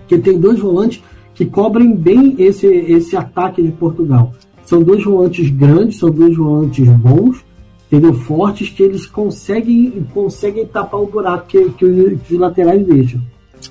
Porque 0.00 0.18
tem 0.18 0.40
dois 0.40 0.58
volantes 0.58 1.02
que 1.34 1.46
cobrem 1.46 1.94
bem 1.94 2.34
esse, 2.38 2.66
esse 2.66 3.16
ataque 3.16 3.62
de 3.62 3.70
Portugal. 3.70 4.32
São 4.72 4.82
dois 4.82 5.04
volantes 5.04 5.50
grandes, 5.50 5.98
são 5.98 6.10
dois 6.10 6.34
volantes 6.34 6.88
bons, 6.88 7.44
entendeu? 7.86 8.14
Fortes, 8.14 8.70
que 8.70 8.82
eles 8.82 9.04
conseguem, 9.04 10.02
conseguem 10.14 10.64
tapar 10.64 10.98
o 10.98 11.06
buraco 11.06 11.44
que, 11.46 11.62
que, 11.72 12.16
que 12.24 12.34
os 12.34 12.40
laterais 12.40 12.82
deixam. 12.86 13.20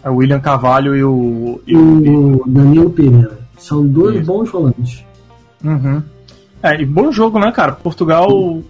É 0.04 0.12
o 0.12 0.18
William 0.18 0.40
Carvalho 0.40 0.96
e 0.96 1.04
o, 1.04 1.60
e 1.66 1.76
o, 1.76 2.44
o 2.44 2.48
Danilo 2.48 2.92
Pereira. 2.92 3.40
São 3.58 3.84
dois 3.84 4.18
Isso. 4.18 4.26
bons 4.28 4.52
volantes. 4.52 5.04
Uhum. 5.64 6.04
É, 6.62 6.80
e 6.80 6.86
bom 6.86 7.12
jogo, 7.12 7.40
né, 7.40 7.52
cara? 7.52 7.72
Portugal 7.72 8.62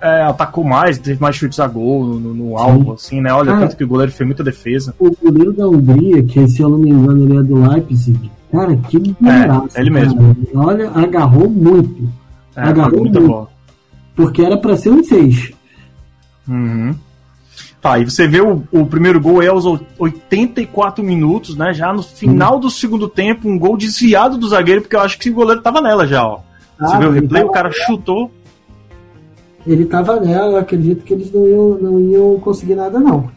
é, 0.00 0.22
atacou 0.22 0.64
mais, 0.64 0.96
teve 0.96 1.20
mais 1.20 1.36
chutes 1.36 1.60
a 1.60 1.68
gol 1.68 2.06
no, 2.06 2.32
no 2.32 2.56
alvo, 2.56 2.94
assim, 2.94 3.20
né? 3.20 3.30
Olha, 3.34 3.54
tanto 3.54 3.76
que 3.76 3.84
o 3.84 3.88
goleiro 3.88 4.12
fez 4.12 4.26
muita 4.26 4.42
defesa. 4.42 4.94
O 4.98 5.14
goleiro 5.22 5.52
da 5.52 5.68
Hungria, 5.68 6.22
que 6.22 6.48
se 6.48 6.62
eu 6.62 6.70
não 6.70 6.78
me 6.78 6.88
engano 6.88 7.22
ele 7.22 7.36
é 7.36 7.42
do 7.42 7.68
Leipzig, 7.68 8.30
cara, 8.50 8.76
que 8.76 8.98
goleiraço. 8.98 9.68
É, 9.74 9.80
ele 9.80 9.90
cara. 9.90 10.06
mesmo. 10.06 10.36
Olha, 10.54 10.90
agarrou 10.90 11.48
muito. 11.48 12.08
É, 12.54 12.62
agarrou 12.62 13.00
muito. 13.00 13.20
Bola. 13.20 13.48
Porque 14.14 14.42
era 14.42 14.56
pra 14.56 14.76
ser 14.76 14.90
um 14.90 15.04
6. 15.04 15.52
Uhum. 16.48 16.94
Tá, 17.80 17.98
e 17.98 18.04
você 18.04 18.26
vê 18.26 18.40
o, 18.40 18.64
o, 18.72 18.86
primeiro 18.86 19.20
gol 19.20 19.40
aí 19.40 19.48
aos 19.48 19.64
84 19.98 21.04
minutos, 21.04 21.56
né? 21.56 21.72
Já 21.72 21.92
no 21.92 22.02
final 22.02 22.58
do 22.58 22.70
segundo 22.70 23.08
tempo, 23.08 23.48
um 23.48 23.58
gol 23.58 23.76
desviado 23.76 24.36
do 24.36 24.48
zagueiro, 24.48 24.82
porque 24.82 24.96
eu 24.96 25.00
acho 25.00 25.18
que 25.18 25.30
o 25.30 25.34
goleiro 25.34 25.62
tava 25.62 25.80
nela 25.80 26.06
já, 26.06 26.26
ó. 26.26 26.40
Ah, 26.78 26.88
você 26.88 26.98
vê 26.98 27.06
o 27.06 27.10
replay, 27.10 27.44
o 27.44 27.50
cara 27.50 27.70
chutou. 27.70 28.30
Ele 29.66 29.84
tava 29.84 30.18
nela, 30.20 30.52
eu 30.52 30.58
acredito 30.58 31.04
que 31.04 31.12
eles 31.12 31.32
não 31.32 31.46
iam, 31.46 31.78
não 31.80 32.00
iam 32.00 32.40
conseguir 32.40 32.74
nada, 32.74 32.98
não. 32.98 33.30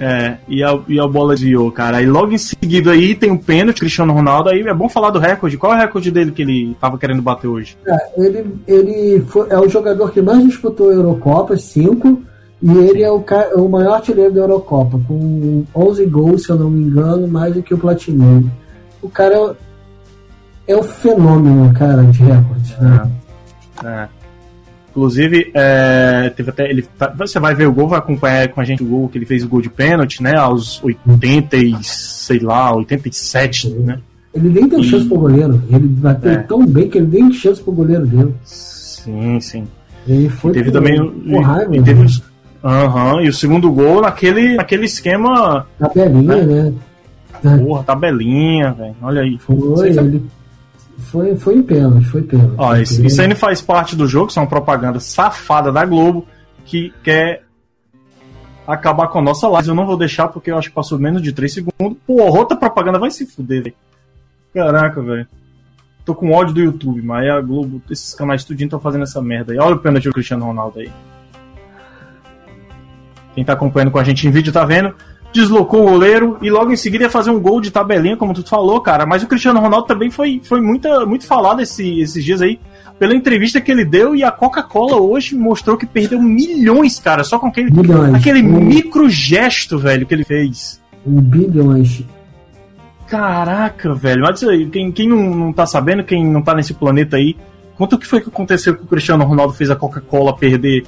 É, 0.00 0.38
e 0.48 0.62
a, 0.64 0.78
e 0.88 0.98
a 0.98 1.06
bola 1.06 1.34
desviou, 1.34 1.70
cara. 1.70 1.98
Aí 1.98 2.06
logo 2.06 2.32
em 2.32 2.38
seguida 2.38 2.92
aí 2.92 3.14
tem 3.14 3.30
um 3.30 3.38
pênalti, 3.38 3.80
Cristiano 3.80 4.12
Ronaldo. 4.12 4.48
Aí 4.48 4.60
é 4.60 4.74
bom 4.74 4.88
falar 4.88 5.10
do 5.10 5.18
recorde. 5.18 5.56
Qual 5.56 5.72
é 5.72 5.76
o 5.76 5.78
recorde 5.78 6.10
dele 6.10 6.32
que 6.32 6.42
ele 6.42 6.76
tava 6.80 6.98
querendo 6.98 7.22
bater 7.22 7.46
hoje? 7.46 7.76
É, 7.86 8.20
ele, 8.20 8.54
ele 8.66 9.20
foi, 9.28 9.48
é 9.50 9.58
o 9.58 9.68
jogador 9.68 10.10
que 10.10 10.22
mais 10.22 10.44
disputou 10.44 10.90
a 10.90 10.94
Eurocopa, 10.94 11.56
5. 11.56 12.22
E 12.62 12.70
ele 12.78 13.02
é 13.02 13.10
o, 13.10 13.24
o 13.56 13.68
maior 13.68 13.94
artilheiro 13.94 14.32
da 14.32 14.40
Eurocopa, 14.40 15.00
com 15.08 15.64
11 15.74 16.06
gols, 16.06 16.44
se 16.44 16.50
eu 16.50 16.56
não 16.56 16.70
me 16.70 16.82
engano, 16.84 17.26
mais 17.26 17.54
do 17.54 17.62
que 17.62 17.74
o 17.74 17.78
Platini. 17.78 18.48
O 19.02 19.08
cara 19.08 19.56
é, 20.68 20.72
é 20.72 20.76
o 20.76 20.82
fenômeno, 20.82 21.74
cara, 21.74 22.04
de 22.04 22.22
recordes. 22.22 22.78
Né? 22.78 23.10
É. 23.84 23.88
é. 23.88 24.21
Inclusive, 24.92 25.50
é, 25.54 26.30
teve 26.36 26.50
até, 26.50 26.70
ele, 26.70 26.82
tá, 26.82 27.10
você 27.16 27.40
vai 27.40 27.54
ver 27.54 27.66
o 27.66 27.72
gol, 27.72 27.88
vai 27.88 27.98
acompanhar 27.98 28.46
com 28.48 28.60
a 28.60 28.64
gente 28.64 28.82
o 28.82 28.86
gol 28.86 29.08
que 29.08 29.16
ele 29.16 29.24
fez 29.24 29.42
o 29.42 29.48
gol 29.48 29.62
de 29.62 29.70
pênalti, 29.70 30.22
né? 30.22 30.36
Aos 30.36 30.84
80 30.84 31.56
e, 31.56 31.74
sei 31.82 32.38
lá, 32.40 32.74
87, 32.76 33.70
né? 33.70 33.98
Ele 34.34 34.50
nem 34.50 34.68
deu 34.68 34.80
e, 34.80 34.84
chance 34.84 35.06
pro 35.06 35.18
goleiro. 35.18 35.62
Ele 35.70 35.88
bateu 35.88 36.32
é. 36.32 36.36
tão 36.36 36.66
bem 36.66 36.90
que 36.90 36.98
ele 36.98 37.06
nem 37.06 37.28
deu 37.28 37.32
chance 37.32 37.62
pro 37.62 37.72
goleiro 37.72 38.06
dele. 38.06 38.34
Sim, 38.44 39.40
sim. 39.40 39.66
Ele 40.06 40.28
foi 40.28 40.50
e 40.50 40.54
teve 40.54 40.70
também. 40.70 41.10
Porra, 41.10 41.66
e, 41.72 41.82
teve, 41.82 42.06
Aham, 42.62 43.14
uhum, 43.14 43.20
e 43.22 43.28
o 43.28 43.32
segundo 43.32 43.72
gol 43.72 44.02
naquele, 44.02 44.56
naquele 44.56 44.84
esquema. 44.84 45.66
Tabelinha, 45.78 46.44
né? 46.44 46.72
né? 47.42 47.58
Porra, 47.58 47.82
tabelinha, 47.82 48.72
velho. 48.72 48.94
Olha 49.00 49.22
aí. 49.22 49.38
Foi, 49.38 49.88
ele. 49.88 50.22
Foi, 50.98 51.36
foi 51.36 51.56
em 51.56 51.62
pênalti, 51.62 52.04
foi 52.06 52.22
pênalti. 52.22 52.54
Ó, 52.56 52.76
isso, 52.76 53.04
isso 53.04 53.20
aí 53.20 53.34
faz 53.34 53.60
parte 53.60 53.96
do 53.96 54.06
jogo, 54.06 54.28
isso 54.28 54.38
é 54.38 54.42
uma 54.42 54.48
propaganda 54.48 55.00
safada 55.00 55.72
da 55.72 55.84
Globo 55.84 56.26
que 56.64 56.92
quer 57.02 57.44
acabar 58.66 59.08
com 59.08 59.18
a 59.18 59.22
nossa 59.22 59.48
live. 59.48 59.68
Eu 59.68 59.74
não 59.74 59.86
vou 59.86 59.96
deixar 59.96 60.28
porque 60.28 60.50
eu 60.50 60.58
acho 60.58 60.68
que 60.68 60.74
passou 60.74 60.98
menos 60.98 61.22
de 61.22 61.32
3 61.32 61.52
segundos. 61.52 61.98
Pô, 62.06 62.22
outra 62.22 62.56
propaganda 62.56 62.98
vai 62.98 63.10
se 63.10 63.26
fuder, 63.26 63.64
velho. 63.64 63.74
Caraca, 64.54 65.00
velho. 65.02 65.26
Tô 66.04 66.14
com 66.14 66.32
ódio 66.32 66.54
do 66.54 66.60
YouTube, 66.60 67.00
mas 67.02 67.28
a 67.28 67.40
Globo, 67.40 67.80
esses 67.90 68.14
canais 68.14 68.44
tudinho 68.44 68.66
estão 68.66 68.80
fazendo 68.80 69.02
essa 69.02 69.22
merda 69.22 69.52
aí. 69.52 69.58
Olha 69.58 69.76
o 69.76 69.78
pênalti 69.78 70.04
do 70.04 70.12
Cristiano 70.12 70.44
Ronaldo 70.44 70.80
aí. 70.80 70.90
Quem 73.34 73.44
tá 73.44 73.52
acompanhando 73.52 73.90
com 73.90 73.98
a 73.98 74.04
gente 74.04 74.26
em 74.26 74.30
vídeo 74.30 74.52
tá 74.52 74.64
vendo. 74.64 74.94
Deslocou 75.32 75.86
o 75.86 75.90
goleiro 75.90 76.36
e 76.42 76.50
logo 76.50 76.72
em 76.72 76.76
seguida 76.76 77.04
ia 77.04 77.10
fazer 77.10 77.30
um 77.30 77.40
gol 77.40 77.60
de 77.60 77.70
tabelinha, 77.70 78.16
como 78.16 78.34
tu 78.34 78.46
falou, 78.46 78.80
cara. 78.80 79.06
Mas 79.06 79.22
o 79.22 79.26
Cristiano 79.26 79.60
Ronaldo 79.60 79.86
também 79.86 80.10
foi, 80.10 80.40
foi 80.44 80.60
muita, 80.60 81.06
muito 81.06 81.26
falado 81.26 81.60
esse, 81.62 82.00
esses 82.00 82.22
dias 82.22 82.42
aí 82.42 82.60
pela 83.02 83.16
entrevista 83.16 83.60
que 83.60 83.72
ele 83.72 83.84
deu 83.84 84.14
e 84.14 84.22
a 84.22 84.30
Coca-Cola 84.30 84.96
hoje 84.96 85.34
mostrou 85.34 85.76
que 85.76 85.84
perdeu 85.84 86.22
milhões, 86.22 87.00
cara, 87.00 87.24
só 87.24 87.36
com 87.36 87.48
aquele, 87.48 87.68
bilhões. 87.68 88.14
aquele 88.14 88.40
um... 88.42 88.60
micro 88.60 89.10
gesto, 89.10 89.76
velho, 89.76 90.06
que 90.06 90.14
ele 90.14 90.24
fez. 90.24 90.80
Um 91.04 91.20
bilhões. 91.20 92.04
Caraca, 93.08 93.92
velho. 93.92 94.22
Mas 94.22 94.40
quem, 94.70 94.92
quem 94.92 95.08
não, 95.08 95.34
não 95.34 95.52
tá 95.52 95.66
sabendo, 95.66 96.04
quem 96.04 96.24
não 96.24 96.42
tá 96.42 96.54
nesse 96.54 96.74
planeta 96.74 97.16
aí, 97.16 97.36
conta 97.76 97.96
o 97.96 97.98
que 97.98 98.06
foi 98.06 98.20
que 98.20 98.28
aconteceu 98.28 98.76
que 98.76 98.84
o 98.84 98.86
Cristiano 98.86 99.24
Ronaldo 99.24 99.52
fez 99.52 99.68
a 99.68 99.74
Coca-Cola 99.74 100.36
perder 100.36 100.84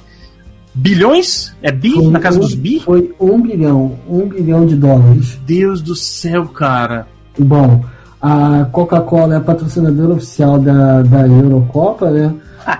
bilhões? 0.75 1.55
É 1.61 1.71
bi? 1.71 1.93
Foi 1.93 2.07
na 2.07 2.19
casa 2.19 2.37
um, 2.37 2.41
dos 2.41 2.53
bi? 2.53 2.79
Foi 2.81 3.13
um 3.19 3.41
bilhão, 3.41 3.97
um 4.07 4.27
bilhão 4.27 4.65
de 4.65 4.75
dólares. 4.75 5.39
Deus 5.45 5.81
do 5.81 5.95
céu, 5.95 6.45
cara. 6.45 7.07
Bom, 7.37 7.83
a 8.21 8.65
Coca-Cola 8.71 9.35
é 9.35 9.37
a 9.37 9.41
patrocinadora 9.41 10.13
oficial 10.13 10.59
da, 10.59 11.01
da 11.01 11.27
Eurocopa, 11.27 12.09
né? 12.11 12.33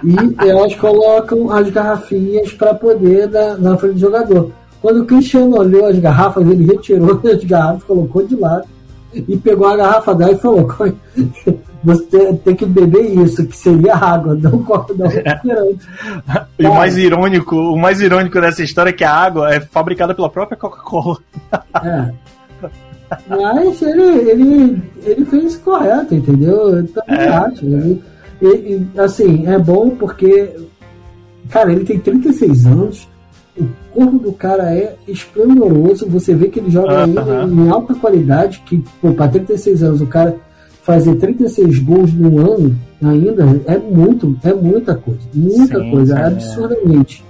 E 0.03 0.15
elas 0.47 0.75
colocam 0.75 1.49
as 1.51 1.69
garrafinhas 1.69 2.51
para 2.53 2.73
poder 2.73 3.29
na, 3.29 3.57
na 3.57 3.77
frente 3.77 3.93
do 3.93 3.99
jogador. 3.99 4.51
Quando 4.81 5.01
o 5.01 5.05
Cristiano 5.05 5.57
olhou 5.57 5.85
as 5.85 5.97
garrafas, 5.97 6.47
ele 6.47 6.65
retirou 6.65 7.19
as 7.25 7.43
garrafas, 7.43 7.83
colocou 7.83 8.25
de 8.25 8.35
lado 8.35 8.65
e 9.13 9.37
pegou 9.37 9.67
a 9.67 9.77
garrafa 9.77 10.13
dela 10.13 10.33
e 10.33 10.37
falou: 10.37 10.67
você 11.85 12.33
tem 12.43 12.55
que 12.55 12.65
beber 12.65 13.11
isso, 13.23 13.45
que 13.45 13.55
seria 13.55 13.95
água, 13.95 14.33
não 14.41 14.63
copo 14.63 14.93
não 14.95 15.07
refrigerante. 15.07 15.87
e 16.57 16.65
o 16.65 16.73
mais 16.73 16.97
irônico, 16.97 17.55
o 17.55 17.77
mais 17.77 18.01
irônico 18.01 18.41
dessa 18.41 18.63
história 18.63 18.89
é 18.89 18.93
que 18.93 19.03
a 19.03 19.13
água 19.13 19.53
é 19.53 19.59
fabricada 19.59 20.15
pela 20.15 20.29
própria 20.29 20.57
Coca-Cola. 20.57 21.17
é. 21.83 22.11
Mas 23.29 23.81
ele, 23.83 24.31
ele, 24.31 24.81
ele 25.05 25.25
fez 25.25 25.57
correto, 25.57 26.15
entendeu? 26.15 26.75
Eu 26.75 26.87
também 26.87 27.19
é. 27.19 27.29
acho. 27.29 27.65
Ele, 27.65 28.01
ele, 28.41 28.87
assim, 28.97 29.45
é 29.45 29.59
bom 29.59 29.91
porque, 29.91 30.55
cara, 31.49 31.71
ele 31.71 31.85
tem 31.85 31.99
36 31.99 32.65
anos, 32.65 33.07
o 33.57 33.67
corpo 33.93 34.17
do 34.17 34.33
cara 34.33 34.75
é 34.75 34.95
esplendoroso, 35.07 36.09
você 36.09 36.33
vê 36.33 36.49
que 36.49 36.59
ele 36.59 36.71
joga 36.71 37.05
uh 37.05 37.13
-huh. 37.13 37.47
em, 37.47 37.67
em 37.67 37.69
alta 37.69 37.93
qualidade, 37.93 38.63
que, 38.65 38.83
pô, 38.99 39.13
pra 39.13 39.27
36 39.27 39.83
anos 39.83 40.01
o 40.01 40.07
cara 40.07 40.35
fazer 40.85 41.15
36 41.15 41.79
gols 41.79 42.13
no 42.13 42.39
ano 42.39 42.77
ainda 43.03 43.43
é 43.65 43.77
muito, 43.77 44.37
é 44.43 44.53
muita 44.53 44.95
coisa. 44.95 45.19
Muita 45.33 45.79
Sim, 45.79 45.91
coisa, 45.91 46.19
é. 46.19 46.27
absurdamente. 46.27 47.25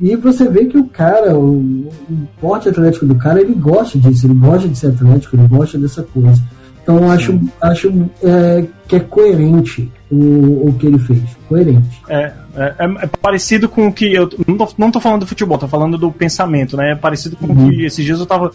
E 0.00 0.16
você 0.16 0.48
vê 0.48 0.64
que 0.64 0.76
o 0.76 0.84
cara, 0.84 1.38
o, 1.38 1.58
o 1.60 2.28
porte 2.40 2.68
atlético 2.68 3.06
do 3.06 3.14
cara, 3.14 3.40
ele 3.40 3.54
gosta 3.54 3.96
disso, 3.98 4.26
ele 4.26 4.34
gosta 4.34 4.68
de 4.68 4.76
ser 4.76 4.88
atlético, 4.88 5.36
ele 5.36 5.46
gosta 5.46 5.78
dessa 5.78 6.02
coisa. 6.02 6.42
Então 6.82 7.08
acho, 7.08 7.38
acho 7.60 8.10
é, 8.24 8.64
que 8.88 8.96
é 8.96 9.00
coerente 9.00 9.88
o, 10.10 10.68
o 10.68 10.74
que 10.76 10.88
ele 10.88 10.98
fez. 10.98 11.22
Coerente. 11.48 12.02
É, 12.08 12.32
é, 12.56 12.74
é, 12.80 12.84
é 13.02 13.06
parecido 13.20 13.68
com 13.68 13.86
o 13.86 13.92
que. 13.92 14.12
Eu 14.12 14.28
não 14.44 14.56
tô, 14.56 14.68
não 14.76 14.90
tô 14.90 14.98
falando 14.98 15.20
do 15.20 15.26
futebol, 15.26 15.56
tô 15.56 15.68
falando 15.68 15.96
do 15.96 16.10
pensamento, 16.10 16.76
né? 16.76 16.90
É 16.90 16.96
parecido 16.96 17.36
com 17.36 17.46
uhum. 17.46 17.68
o 17.68 17.70
que 17.70 17.84
esses 17.84 18.04
dias 18.04 18.18
eu 18.18 18.26
tava 18.26 18.50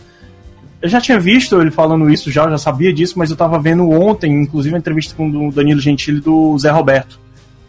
eu 0.81 0.89
já 0.89 1.01
tinha 1.01 1.19
visto 1.19 1.59
ele 1.59 1.71
falando 1.71 2.09
isso, 2.09 2.31
já, 2.31 2.49
já 2.49 2.57
sabia 2.57 2.93
disso, 2.93 3.17
mas 3.17 3.29
eu 3.29 3.35
tava 3.35 3.59
vendo 3.59 3.89
ontem, 3.89 4.31
inclusive, 4.43 4.75
a 4.75 4.77
entrevista 4.77 5.15
com 5.15 5.47
o 5.47 5.51
Danilo 5.51 5.79
Gentili 5.79 6.19
do 6.19 6.57
Zé 6.57 6.69
Roberto. 6.69 7.19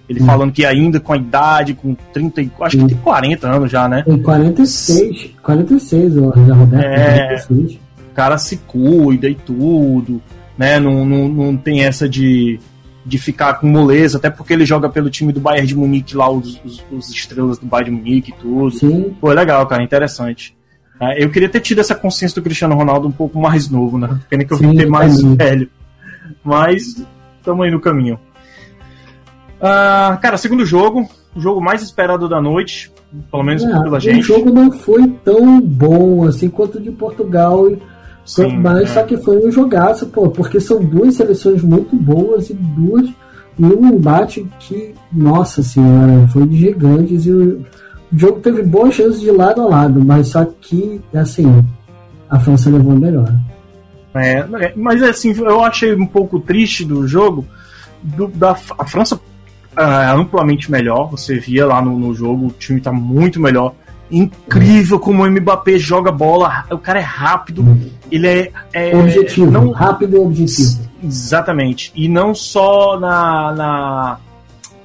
Ele 0.08 0.22
hum. 0.22 0.26
falando 0.26 0.52
que 0.52 0.64
ainda 0.64 1.00
com 1.00 1.12
a 1.12 1.16
idade, 1.16 1.74
com 1.74 1.94
30, 2.12 2.50
acho 2.62 2.78
que 2.78 2.86
tem 2.86 2.96
40 2.96 3.46
anos 3.46 3.70
já, 3.70 3.88
né? 3.88 4.02
Tem 4.02 4.22
46, 4.22 5.30
46 5.42 6.16
o 6.16 6.32
Zé 6.32 6.52
Roberto. 6.52 6.84
É, 6.84 7.42
46. 7.46 7.72
o 8.10 8.14
cara 8.14 8.38
se 8.38 8.56
cuida 8.58 9.28
e 9.28 9.34
tudo, 9.34 10.20
né? 10.56 10.78
Não, 10.78 11.04
não, 11.04 11.28
não 11.28 11.56
tem 11.56 11.84
essa 11.84 12.08
de, 12.08 12.58
de 13.04 13.18
ficar 13.18 13.54
com 13.54 13.66
moleza, 13.66 14.18
até 14.18 14.28
porque 14.28 14.52
ele 14.52 14.66
joga 14.66 14.88
pelo 14.88 15.08
time 15.08 15.32
do 15.32 15.40
Bayern 15.40 15.66
de 15.66 15.76
Munique 15.76 16.16
lá, 16.16 16.30
os, 16.30 16.60
os, 16.64 16.84
os 16.90 17.10
estrelas 17.10 17.58
do 17.58 17.66
Bayern 17.66 17.90
de 17.90 17.96
Munique 17.96 18.30
e 18.32 18.34
tudo. 18.34 18.70
Sim. 18.70 19.14
Pô, 19.18 19.32
é 19.32 19.34
legal, 19.34 19.66
cara, 19.66 19.82
interessante. 19.82 20.57
É, 21.00 21.22
eu 21.22 21.30
queria 21.30 21.48
ter 21.48 21.60
tido 21.60 21.80
essa 21.80 21.94
consciência 21.94 22.40
do 22.40 22.44
Cristiano 22.44 22.74
Ronaldo 22.74 23.08
um 23.08 23.12
pouco 23.12 23.38
mais 23.38 23.68
novo, 23.70 23.98
né? 23.98 24.18
Pena 24.28 24.44
que 24.44 24.52
eu 24.52 24.58
vim 24.58 24.76
ter 24.76 24.86
mais 24.86 25.22
é 25.22 25.28
velho. 25.28 25.70
Mas 26.42 27.04
estamos 27.38 27.64
aí 27.64 27.70
no 27.70 27.80
caminho. 27.80 28.18
Uh, 29.58 30.18
cara, 30.20 30.36
segundo 30.36 30.64
jogo, 30.64 31.08
o 31.34 31.40
jogo 31.40 31.60
mais 31.60 31.82
esperado 31.82 32.28
da 32.28 32.40
noite, 32.40 32.92
pelo 33.30 33.42
menos 33.42 33.64
é, 33.64 33.82
pela 33.82 34.00
gente. 34.00 34.20
O 34.20 34.22
jogo 34.22 34.50
não 34.50 34.72
foi 34.72 35.06
tão 35.24 35.60
bom 35.60 36.26
assim 36.26 36.48
quanto 36.48 36.78
o 36.78 36.80
de 36.80 36.90
Portugal, 36.90 37.68
Sim, 38.24 38.58
mas 38.58 38.82
é. 38.82 38.86
só 38.86 39.02
que 39.02 39.16
foi 39.16 39.44
um 39.46 39.50
jogaço, 39.50 40.06
pô, 40.06 40.28
porque 40.28 40.60
são 40.60 40.84
duas 40.84 41.14
seleções 41.14 41.62
muito 41.62 41.96
boas 41.96 42.50
e 42.50 42.54
duas 42.54 43.08
e 43.58 43.64
um 43.64 43.88
embate 43.88 44.46
que, 44.60 44.94
nossa 45.12 45.62
senhora, 45.62 46.28
foi 46.28 46.46
de 46.46 46.56
gigantes 46.56 47.26
e 47.26 47.58
o 48.12 48.18
jogo 48.18 48.40
teve 48.40 48.62
boas 48.62 48.94
chances 48.94 49.20
de 49.20 49.30
lado 49.30 49.62
a 49.62 49.66
lado, 49.66 50.04
mas 50.04 50.28
só 50.28 50.44
que, 50.44 51.00
assim, 51.14 51.64
a 52.28 52.38
França 52.40 52.70
levou 52.70 52.94
melhor. 52.94 53.32
É, 54.14 54.72
mas 54.74 55.02
assim, 55.02 55.32
eu 55.38 55.62
achei 55.62 55.94
um 55.94 56.06
pouco 56.06 56.40
triste 56.40 56.84
do 56.84 57.06
jogo. 57.06 57.46
Do, 58.02 58.28
da, 58.28 58.56
a 58.78 58.84
França 58.86 59.20
é 59.76 60.10
amplamente 60.10 60.70
melhor. 60.70 61.10
Você 61.10 61.38
via 61.38 61.66
lá 61.66 61.82
no, 61.82 61.98
no 61.98 62.14
jogo, 62.14 62.46
o 62.46 62.50
time 62.50 62.80
tá 62.80 62.92
muito 62.92 63.40
melhor. 63.40 63.74
Incrível 64.10 64.98
como 64.98 65.22
o 65.22 65.30
Mbappé 65.30 65.78
joga 65.78 66.10
bola. 66.10 66.64
O 66.70 66.78
cara 66.78 66.98
é 66.98 67.02
rápido. 67.02 67.64
Ele 68.10 68.26
é. 68.26 68.52
é 68.72 68.96
objetivo. 68.96 69.50
Não, 69.50 69.70
rápido 69.70 70.16
e 70.16 70.20
objetivo. 70.20 70.88
Exatamente. 71.04 71.92
E 71.94 72.08
não 72.08 72.34
só 72.34 72.98
na, 72.98 73.52
na 73.52 74.18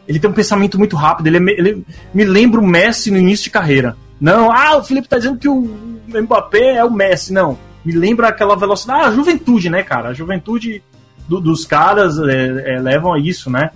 ele 0.08 0.20
tem 0.20 0.30
um 0.30 0.34
pensamento 0.34 0.78
muito 0.78 0.96
rápido, 0.96 1.28
ele, 1.28 1.38
é, 1.38 1.54
ele 1.58 1.86
me 2.14 2.24
lembra 2.24 2.60
o 2.60 2.68
Messi 2.68 3.12
no 3.12 3.18
início 3.18 3.46
de 3.46 3.50
carreira. 3.50 3.96
Não, 4.20 4.52
ah, 4.52 4.78
o 4.78 4.84
Felipe 4.84 5.08
tá 5.08 5.18
dizendo 5.18 5.38
que 5.38 5.50
o 5.50 5.62
Mbappé 6.08 6.76
é 6.76 6.84
o 6.84 6.92
Messi, 6.92 7.34
não. 7.34 7.58
Me 7.84 7.94
lembra 7.94 8.30
aquela 8.30 8.56
velocidade, 8.56 9.04
ah, 9.04 9.08
a 9.08 9.12
juventude, 9.12 9.70
né, 9.70 9.84
cara? 9.84 10.10
A 10.10 10.14
juventude 10.14 10.82
do, 11.28 11.40
dos 11.40 11.66
caras 11.66 12.18
é, 12.20 12.76
é, 12.76 12.80
levam 12.80 13.14
a 13.14 13.20
isso, 13.20 13.50
né? 13.50 13.72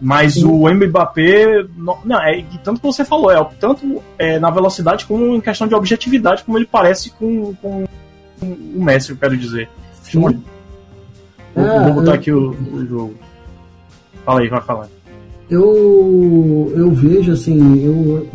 Mas 0.00 0.34
Sim. 0.34 0.44
o 0.44 0.72
Mbappé, 0.72 1.64
não, 1.76 1.98
não, 2.04 2.20
é 2.22 2.44
tanto 2.62 2.80
que 2.80 2.86
você 2.86 3.04
falou, 3.04 3.32
é 3.32 3.44
tanto 3.58 4.02
é, 4.16 4.38
na 4.38 4.48
velocidade 4.48 5.04
como 5.04 5.34
em 5.34 5.40
questão 5.40 5.66
de 5.66 5.74
objetividade, 5.74 6.44
como 6.44 6.56
ele 6.56 6.68
parece 6.70 7.10
com, 7.10 7.52
com, 7.54 7.84
com 8.38 8.46
o 8.46 8.84
Messi, 8.84 9.10
eu 9.10 9.16
quero 9.16 9.36
dizer. 9.36 9.68
Sim. 10.02 10.20
Vou, 10.20 10.34
ah, 11.56 11.82
vou 11.84 11.94
botar 11.94 12.14
aqui 12.14 12.30
o, 12.30 12.50
o, 12.50 12.86
jogo. 12.86 13.14
Fala 14.24 14.40
aí, 14.40 14.48
vai 14.48 14.60
falar. 14.60 14.88
Eu, 15.50 16.72
eu 16.76 16.90
vejo 16.90 17.32
assim, 17.32 17.82
eu, 17.82 18.26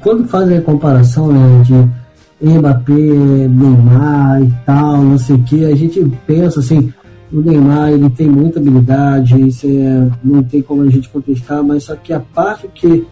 quando 0.00 0.28
fazem 0.28 0.58
a 0.58 0.62
comparação 0.62 1.32
né, 1.32 1.62
de 1.64 2.48
Mbappé, 2.48 2.92
Neymar 2.92 4.42
e 4.42 4.52
tal, 4.64 5.02
não 5.02 5.18
sei 5.18 5.36
o 5.36 5.42
que, 5.42 5.64
a 5.64 5.74
gente 5.74 6.00
pensa 6.26 6.60
assim, 6.60 6.92
o 7.32 7.40
Neymar 7.40 7.90
ele 7.90 8.08
tem 8.10 8.28
muita 8.28 8.60
habilidade, 8.60 9.40
isso 9.48 9.66
é, 9.66 10.08
não 10.22 10.42
tem 10.42 10.62
como 10.62 10.82
a 10.82 10.90
gente 10.90 11.08
contestar, 11.08 11.62
mas 11.64 11.84
só 11.84 11.96
que 11.96 12.12
a 12.12 12.20
parte 12.20 12.68
que 12.72 13.04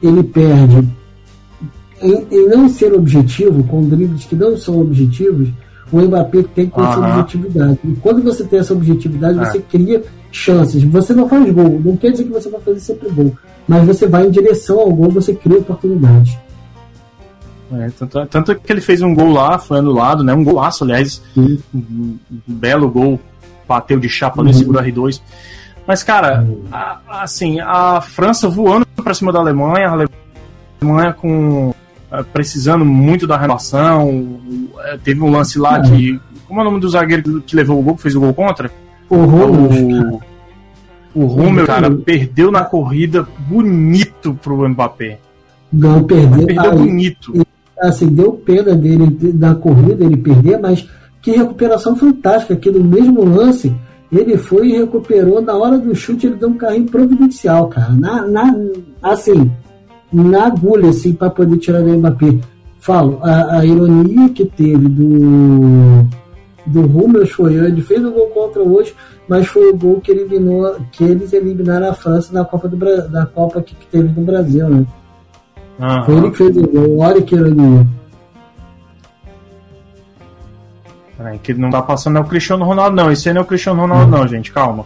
ele 0.00 0.22
perde 0.22 0.86
em, 2.00 2.26
em 2.30 2.48
não 2.48 2.68
ser 2.68 2.92
objetivo, 2.92 3.64
com 3.64 3.88
dribles 3.88 4.24
que 4.24 4.36
não 4.36 4.56
são 4.56 4.80
objetivos, 4.80 5.48
o 5.90 6.00
Mbappé 6.00 6.44
tem 6.54 6.66
com 6.66 6.84
essa 6.84 6.98
objetividade. 6.98 7.78
E 7.84 7.92
quando 7.96 8.22
você 8.22 8.44
tem 8.44 8.58
essa 8.58 8.72
objetividade, 8.72 9.38
é. 9.38 9.44
você 9.44 9.58
cria 9.60 10.02
chances. 10.34 10.82
Você 10.82 11.14
não 11.14 11.28
faz 11.28 11.50
gol, 11.52 11.80
não 11.84 11.96
quer 11.96 12.10
dizer 12.10 12.24
que 12.24 12.32
você 12.32 12.50
vai 12.50 12.60
fazer 12.60 12.80
sempre 12.80 13.08
gol, 13.10 13.36
mas 13.66 13.86
você 13.86 14.06
vai 14.06 14.26
em 14.26 14.30
direção 14.30 14.80
ao 14.80 14.92
gol, 14.92 15.10
você 15.10 15.34
cria 15.34 15.58
oportunidade. 15.58 16.38
É, 17.72 17.90
tanto, 17.98 18.26
tanto 18.26 18.54
que 18.56 18.72
ele 18.72 18.80
fez 18.80 19.00
um 19.00 19.14
gol 19.14 19.32
lá, 19.32 19.58
foi 19.58 19.78
anulado, 19.78 20.22
né? 20.22 20.34
Um 20.34 20.44
golaço, 20.44 20.84
aliás. 20.84 21.22
Um, 21.36 21.58
um, 21.74 22.18
belo 22.46 22.90
gol 22.90 23.18
bateu 23.66 23.98
de 23.98 24.08
chapa 24.08 24.40
uhum. 24.40 24.48
no 24.48 24.54
seguro 24.54 24.78
R2. 24.78 25.20
Mas, 25.86 26.02
cara, 26.02 26.42
uhum. 26.42 26.64
a, 26.70 27.00
assim, 27.22 27.60
a 27.60 28.00
França 28.00 28.48
voando 28.48 28.86
para 29.02 29.14
cima 29.14 29.32
da 29.32 29.38
Alemanha, 29.38 29.88
a 29.88 30.06
Alemanha 30.82 31.12
com 31.14 31.74
eh, 32.12 32.24
precisando 32.32 32.84
muito 32.84 33.26
da 33.26 33.36
renovação. 33.36 34.40
Eh, 34.84 34.98
teve 35.02 35.22
um 35.22 35.30
lance 35.30 35.58
lá 35.58 35.78
uhum. 35.78 35.82
que. 35.82 36.20
Como 36.46 36.60
é 36.60 36.62
o 36.62 36.66
nome 36.66 36.80
do 36.80 36.88
zagueiro 36.88 37.40
que 37.40 37.56
levou 37.56 37.80
o 37.80 37.82
gol, 37.82 37.96
que 37.96 38.02
fez 38.02 38.14
o 38.14 38.20
gol 38.20 38.34
contra? 38.34 38.70
O 39.08 39.16
Rúmel. 39.16 40.20
O, 41.14 41.26
Rúmel, 41.26 41.66
cara, 41.66 41.90
perdeu 41.90 42.50
na 42.50 42.64
corrida 42.64 43.26
bonito 43.48 44.38
pro 44.42 44.68
Mbappé. 44.68 45.18
Não, 45.72 46.02
perdeu. 46.02 46.46
Perdeu 46.46 46.70
aí, 46.70 46.78
bonito. 46.78 47.46
Assim, 47.80 48.06
deu 48.08 48.32
pena 48.32 48.74
dele 48.74 49.10
da 49.32 49.54
corrida, 49.54 50.04
ele 50.04 50.16
perder, 50.16 50.58
mas 50.58 50.88
que 51.20 51.32
recuperação 51.32 51.96
fantástica, 51.96 52.56
que 52.56 52.70
no 52.70 52.82
mesmo 52.82 53.24
lance 53.24 53.74
ele 54.12 54.36
foi 54.36 54.68
e 54.68 54.78
recuperou, 54.78 55.40
na 55.40 55.54
hora 55.54 55.78
do 55.78 55.94
chute 55.94 56.26
ele 56.26 56.36
deu 56.36 56.48
um 56.48 56.56
carrinho 56.56 56.86
providencial, 56.86 57.68
cara. 57.68 57.92
Na, 57.92 58.26
na, 58.26 58.54
assim, 59.02 59.50
na 60.12 60.46
agulha, 60.46 60.90
assim, 60.90 61.12
para 61.12 61.30
poder 61.30 61.56
tirar 61.58 61.82
do 61.82 61.96
Mbappé. 61.96 62.38
Falo, 62.78 63.18
a, 63.22 63.58
a, 63.58 63.64
ironia 63.64 64.28
que 64.28 64.44
teve 64.44 64.88
do 64.88 66.06
do 66.66 66.82
Rummels 66.86 67.30
foi, 67.30 67.54
ele 67.54 67.82
fez 67.82 68.04
o 68.04 68.10
gol 68.10 68.28
contra 68.28 68.62
hoje, 68.62 68.94
mas 69.28 69.46
foi 69.46 69.70
o 69.70 69.76
gol 69.76 70.00
que 70.00 70.10
eliminou, 70.10 70.76
que 70.92 71.04
eles 71.04 71.32
eliminaram 71.32 71.90
a 71.90 71.94
França 71.94 72.32
na 72.32 72.44
Copa 72.44 72.68
do 72.68 72.76
da 73.08 73.26
Copa 73.26 73.62
que, 73.62 73.74
que 73.74 73.86
teve 73.86 74.08
no 74.08 74.24
Brasil, 74.24 74.68
né? 74.68 74.86
Uhum. 75.78 76.04
Foi 76.04 76.16
ele 76.16 76.30
que 76.30 76.36
fez 76.36 76.56
o 76.56 76.66
gol, 76.66 76.98
olha 76.98 77.22
que 77.22 77.34
ironia. 77.34 77.86
Peraí, 81.16 81.38
que 81.38 81.54
não 81.54 81.70
tá 81.70 81.80
passando 81.80 82.18
é 82.18 82.20
o 82.20 82.24
Cristiano 82.24 82.64
Ronaldo, 82.64 82.96
não. 82.96 83.10
Esse 83.10 83.28
aí 83.28 83.34
não 83.34 83.42
é 83.42 83.44
o 83.44 83.46
Cristiano 83.46 83.80
Ronaldo, 83.80 84.10
não, 84.10 84.26
gente. 84.26 84.52
Calma. 84.52 84.84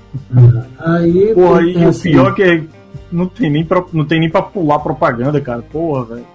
Aí, 0.78 1.34
Porra, 1.34 1.62
e 1.62 1.86
o 1.86 1.94
pior 1.94 2.32
é 2.32 2.34
que 2.34 2.68
não 3.10 3.26
tem 3.26 3.50
nem 3.50 3.64
pra, 3.64 3.82
não 3.92 4.04
tem 4.04 4.20
nem 4.20 4.30
pra 4.30 4.42
pular 4.42 4.78
propaganda, 4.78 5.40
cara. 5.40 5.62
Porra, 5.62 6.04
velho. 6.04 6.26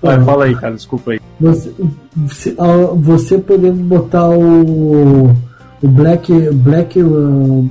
Vai, 0.00 0.20
fala 0.24 0.46
aí, 0.46 0.54
cara, 0.56 0.74
desculpa 0.74 1.12
aí. 1.12 1.21
Você, 1.42 2.54
você 2.96 3.38
poder 3.38 3.72
botar 3.72 4.28
o, 4.28 5.30
o 5.82 5.88
Black, 5.88 6.32
Black, 6.52 7.02
o, 7.02 7.68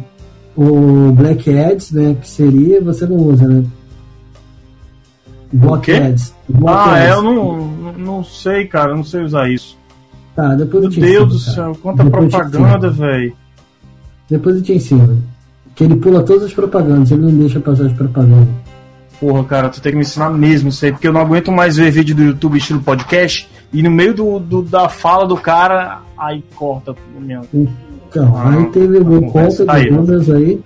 o 0.58 1.12
Black 1.14 1.58
Ads, 1.58 1.92
né, 1.92 2.18
que 2.20 2.28
seria, 2.28 2.82
você 2.82 3.08
não 3.08 3.16
usa, 3.16 3.48
né? 3.48 3.64
Black 5.54 5.90
Ads. 5.90 6.36
Block 6.50 6.78
ah, 6.78 6.94
ads. 6.96 7.06
É, 7.06 7.12
eu 7.14 7.24
não, 7.24 7.94
não 7.94 8.24
sei, 8.26 8.66
cara, 8.66 8.92
eu 8.92 8.98
não 8.98 9.06
sei 9.06 9.24
usar 9.24 9.50
isso. 9.50 9.78
Tá, 10.36 10.54
depois 10.56 10.82
Meu 10.82 10.90
eu 10.90 10.90
te 10.90 11.00
Deus 11.00 11.14
ensino, 11.14 11.28
do 11.28 11.40
céu, 11.40 11.78
quanta 11.82 12.04
depois 12.04 12.30
propaganda, 12.30 12.90
velho. 12.90 13.34
Depois 14.30 14.56
eu 14.58 14.62
te 14.62 14.74
ensino. 14.74 15.24
Que 15.76 15.86
ele 15.86 15.96
pula 15.96 16.24
todas 16.24 16.44
as 16.44 16.54
propagandas, 16.54 17.12
ele 17.12 17.22
não 17.22 17.38
deixa 17.38 17.60
passar 17.62 17.86
as 17.86 17.94
propagandas. 17.94 18.50
Porra, 19.20 19.44
cara, 19.44 19.70
tu 19.70 19.80
tem 19.80 19.92
que 19.92 19.98
me 19.98 20.04
ensinar 20.04 20.30
mesmo 20.30 20.70
isso 20.70 20.84
aí, 20.84 20.92
porque 20.92 21.08
eu 21.08 21.14
não 21.14 21.22
aguento 21.22 21.52
mais 21.52 21.78
ver 21.78 21.92
vídeo 21.92 22.16
do 22.16 22.24
YouTube 22.24 22.58
estilo 22.58 22.82
podcast 22.82 23.48
e 23.74 23.82
no 23.82 23.90
meio 23.90 24.14
do, 24.14 24.40
do 24.40 24.62
da 24.62 24.90
fala 24.90 25.26
do 25.26 25.38
cara, 25.38 26.02
aí 26.18 26.44
corta. 26.56 26.94
Minha... 27.18 27.42
Então, 27.54 28.36
ah, 28.36 28.50
aí 28.50 28.66
teve 28.68 28.98
o 28.98 29.22
conta 29.32 29.66
de 29.66 29.90
bandas 29.90 30.30
aí. 30.30 30.62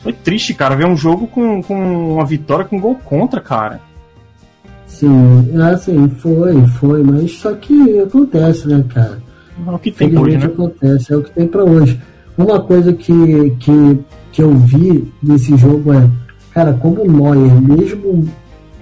Foi 0.00 0.12
triste, 0.12 0.54
cara, 0.54 0.76
ver 0.76 0.86
um 0.86 0.96
jogo 0.96 1.26
com, 1.26 1.62
com 1.62 2.14
uma 2.14 2.24
vitória 2.24 2.64
com 2.64 2.80
gol 2.80 2.96
contra, 2.96 3.40
cara. 3.40 3.80
Sim, 4.86 5.50
assim, 5.60 6.08
foi, 6.08 6.66
foi, 6.78 7.02
mas 7.02 7.32
só 7.32 7.52
que 7.54 8.00
acontece, 8.00 8.68
né, 8.68 8.84
cara? 8.92 9.20
É 9.66 9.70
o 9.70 9.78
que 9.78 9.90
tem 9.90 10.16
hoje, 10.16 10.38
né? 10.38 10.46
acontece, 10.46 11.12
é 11.12 11.16
o 11.16 11.22
que 11.22 11.30
tem 11.30 11.46
para 11.46 11.64
hoje. 11.64 12.00
Uma 12.36 12.60
coisa 12.60 12.92
que, 12.92 13.50
que, 13.58 13.98
que 14.32 14.42
eu 14.42 14.54
vi 14.54 15.12
nesse 15.22 15.56
jogo 15.56 15.92
é, 15.92 16.08
cara, 16.52 16.72
como 16.74 17.02
o 17.02 17.10
Neuer, 17.10 17.60
mesmo 17.60 18.28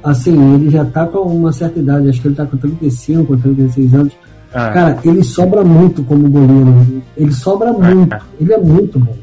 assim, 0.05 0.55
ele 0.55 0.71
já 0.71 0.85
tá 0.85 1.07
com 1.07 1.21
uma 1.21 1.53
certa 1.53 1.81
idade, 1.81 2.09
acho 2.09 2.21
que 2.21 2.29
ele 2.29 2.35
tá 2.35 2.45
com 2.45 2.57
35 2.57 3.33
ou 3.33 3.38
36 3.38 3.95
anos. 3.95 4.12
É. 4.53 4.71
Cara, 4.71 4.99
ele 5.05 5.25
sobra 5.25 5.64
muito 5.64 6.05
como 6.05 6.29
goleiro. 6.29 7.03
Ele 7.17 7.33
sobra 7.33 7.71
é. 7.71 7.73
muito. 7.73 8.17
Ele 8.40 8.53
é 8.53 8.59
muito 8.59 8.99
bom. 8.99 9.17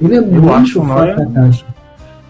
Ele 0.00 0.14
é 0.14 0.18
eu 0.18 0.26
muito 0.26 0.82
forte 0.82 1.20
na 1.20 1.26
caixa. 1.26 1.64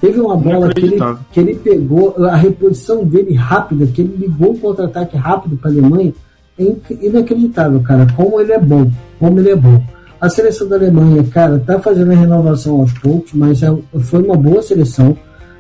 Teve 0.01 0.21
uma 0.21 0.37
bola 0.37 0.73
que 0.73 0.81
ele, 0.81 0.99
que 1.33 1.41
ele 1.41 1.55
pegou, 1.55 2.15
a 2.27 2.37
reposição 2.37 3.05
dele 3.05 3.35
rápida, 3.35 3.87
que 3.87 4.03
ele 4.03 4.17
ligou 4.17 4.53
o 4.53 4.59
contra-ataque 4.59 5.17
rápido 5.17 5.57
para 5.57 5.71
a 5.71 5.73
Alemanha, 5.73 6.13
é 6.59 6.73
inacreditável, 7.01 7.81
cara. 7.81 8.07
Como 8.15 8.41
ele 8.41 8.53
é 8.53 8.59
bom, 8.59 8.91
como 9.19 9.41
ele 9.41 9.51
é 9.51 9.57
bom. 9.57 9.83
A 10.21 10.29
seleção 10.29 10.69
da 10.69 10.77
Alemanha, 10.77 11.25
cara, 11.25 11.59
tá 11.59 11.79
fazendo 11.79 12.13
a 12.13 12.15
renovação 12.15 12.81
aos 12.81 12.93
poucos, 12.95 13.33
mas 13.33 13.63
é, 13.63 13.75
foi 14.01 14.23
uma 14.23 14.37
boa 14.37 14.63
seleção. 14.63 15.17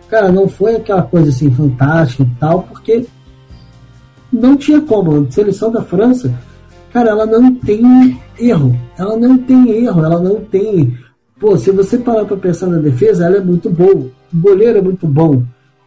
Cara, 0.09 0.31
não 0.31 0.49
foi 0.49 0.77
aquela 0.77 1.03
coisa 1.03 1.31
assim 1.31 1.51
fantástica 1.51 2.23
e 2.23 2.41
tal, 2.41 2.63
porque 2.63 3.07
não 4.33 4.57
tinha 4.57 4.81
como. 4.81 5.27
A 5.27 5.31
seleção 5.31 5.71
da 5.71 5.83
França, 5.83 6.33
cara, 6.93 7.11
ela 7.11 7.27
não 7.27 7.55
tem 7.55 8.21
erro. 8.39 8.79
Ela 8.99 9.17
não 9.17 9.39
tem 9.39 9.71
erro, 9.71 10.05
ela 10.05 10.21
não 10.21 10.41
tem. 10.41 10.97
Pô, 11.39 11.57
se 11.57 11.71
você 11.71 11.99
parar 11.99 12.25
para 12.25 12.37
pensar 12.37 12.67
na 12.67 12.79
defesa, 12.79 13.27
ela 13.27 13.37
é 13.37 13.41
muito 13.41 13.69
boa 13.71 14.11
o 14.35 14.41
goleiro 14.41 14.79
é 14.79 14.83
muito 14.83 15.07
bom. 15.07 15.45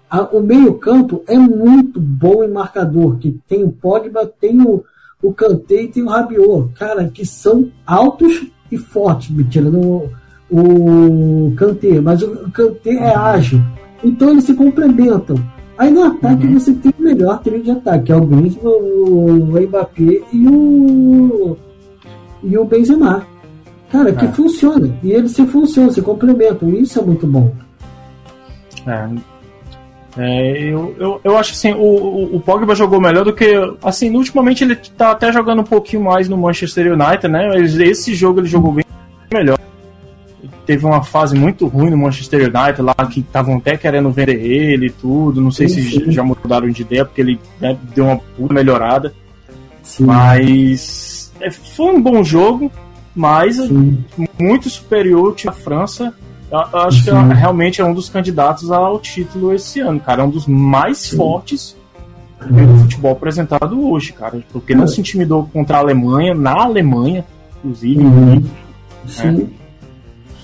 A, 0.10 0.22
o 0.24 0.42
meio-campo 0.42 1.22
é 1.28 1.38
muito 1.38 2.00
bom 2.00 2.44
em 2.44 2.48
marcador, 2.50 3.18
que 3.18 3.38
tem 3.48 3.64
o 3.64 3.72
Pogba, 3.72 4.26
tem 4.40 4.62
o, 4.62 4.84
o 5.22 5.34
Kanté 5.34 5.84
e 5.84 5.88
tem 5.90 6.04
o 6.04 6.08
Rabiot, 6.08 6.72
cara, 6.74 7.10
que 7.10 7.26
são 7.26 7.70
altos 7.86 8.48
e 8.72 8.78
fortes, 8.78 9.30
me 9.30 9.44
tirando 9.44 10.10
o, 10.50 11.50
o 11.50 11.56
Kanté, 11.58 12.00
mas 12.00 12.24
o 12.24 12.50
Kanté 12.52 12.92
é 12.92 13.14
ágil. 13.14 13.60
Então 14.04 14.30
eles 14.30 14.44
se 14.44 14.54
complementam. 14.54 15.38
Aí 15.78 15.92
no 15.92 16.04
ataque 16.04 16.48
uhum. 16.48 16.60
você 16.60 16.74
tem 16.74 16.94
o 16.98 17.04
melhor 17.04 17.40
trio 17.40 17.62
de 17.62 17.72
ataque, 17.72 18.06
que 18.06 18.12
é 18.12 18.16
o 18.16 18.22
Griezmann, 18.22 18.74
o 18.74 19.62
Mbappé 19.62 20.22
e 20.34 20.48
o 20.48 21.58
e 22.44 22.58
o 22.58 22.66
Benzema. 22.66 23.26
Cara, 23.92 24.12
que 24.12 24.26
é. 24.26 24.30
funciona. 24.30 24.90
E 25.04 25.12
eles 25.12 25.32
se 25.32 25.46
funcionam, 25.46 25.92
se 25.92 26.02
complementam. 26.02 26.70
Isso 26.70 27.00
é 27.00 27.04
muito 27.04 27.26
bom. 27.26 27.54
É, 28.86 29.10
é, 30.18 30.74
eu, 30.74 30.96
eu, 30.98 31.22
eu 31.24 31.38
acho 31.38 31.52
assim, 31.52 31.74
o, 31.74 31.78
o, 31.78 32.36
o, 32.36 32.40
Pogba 32.40 32.74
jogou 32.74 33.00
melhor 33.00 33.24
do 33.24 33.34
que. 33.34 33.54
Assim, 33.84 34.14
ultimamente 34.16 34.64
ele 34.64 34.76
tá 34.76 35.12
até 35.12 35.32
jogando 35.32 35.60
um 35.62 35.66
pouquinho 35.66 36.04
mais 36.04 36.28
no 36.28 36.38
Manchester 36.38 36.94
United, 36.94 37.28
né? 37.28 37.60
Esse 37.60 38.16
jogo 38.16 38.40
ele 38.40 38.48
jogou 38.48 38.72
bem 38.72 38.86
melhor. 39.32 39.57
Teve 40.68 40.86
uma 40.86 41.02
fase 41.02 41.34
muito 41.34 41.66
ruim 41.66 41.90
no 41.90 41.98
Manchester 41.98 42.42
United, 42.42 42.82
lá 42.82 42.94
que 43.10 43.22
estavam 43.22 43.56
até 43.56 43.78
querendo 43.78 44.12
vender 44.12 44.36
ele 44.36 44.88
e 44.88 44.92
tudo. 44.92 45.42
Não 45.42 45.50
sei 45.50 45.70
sim, 45.70 45.82
se 45.82 45.92
sim. 45.92 46.12
já 46.12 46.22
mudaram 46.22 46.70
de 46.70 46.82
ideia, 46.82 47.06
porque 47.06 47.22
ele 47.22 47.40
né, 47.60 47.78
deu 47.96 48.04
uma 48.06 48.18
puta 48.18 48.54
melhorada. 48.54 49.14
Sim. 49.82 50.06
Mas 50.06 51.32
é, 51.40 51.50
foi 51.50 51.96
um 51.96 52.02
bom 52.02 52.22
jogo, 52.22 52.70
mas 53.16 53.58
muito 54.38 54.70
superior 54.70 55.34
à 55.48 55.52
França 55.54 56.14
Eu, 56.52 56.60
acho 56.60 57.04
Sim. 57.04 57.12
que 57.30 57.34
realmente 57.34 57.82
é 57.82 57.86
um 57.86 57.94
dos 57.94 58.10
candidatos 58.10 58.72
ao 58.72 59.00
título 59.00 59.54
esse 59.54 59.80
ano, 59.80 60.00
cara. 60.00 60.22
É 60.22 60.26
um 60.26 60.30
dos 60.30 60.48
mais 60.48 60.98
Sim. 60.98 61.18
fortes 61.18 61.76
do 62.40 62.78
futebol 62.80 63.12
apresentado 63.14 63.90
hoje, 63.90 64.14
cara. 64.14 64.44
Porque 64.52 64.76
não 64.76 64.88
se 64.88 65.00
intimidou 65.00 65.50
contra 65.52 65.78
a 65.78 65.80
Alemanha, 65.80 66.34
na 66.34 66.64
Alemanha, 66.64 67.26
inclusive. 67.58 68.00
Uhum. 68.00 68.44
Sim. 69.08 69.50
É. 69.64 69.67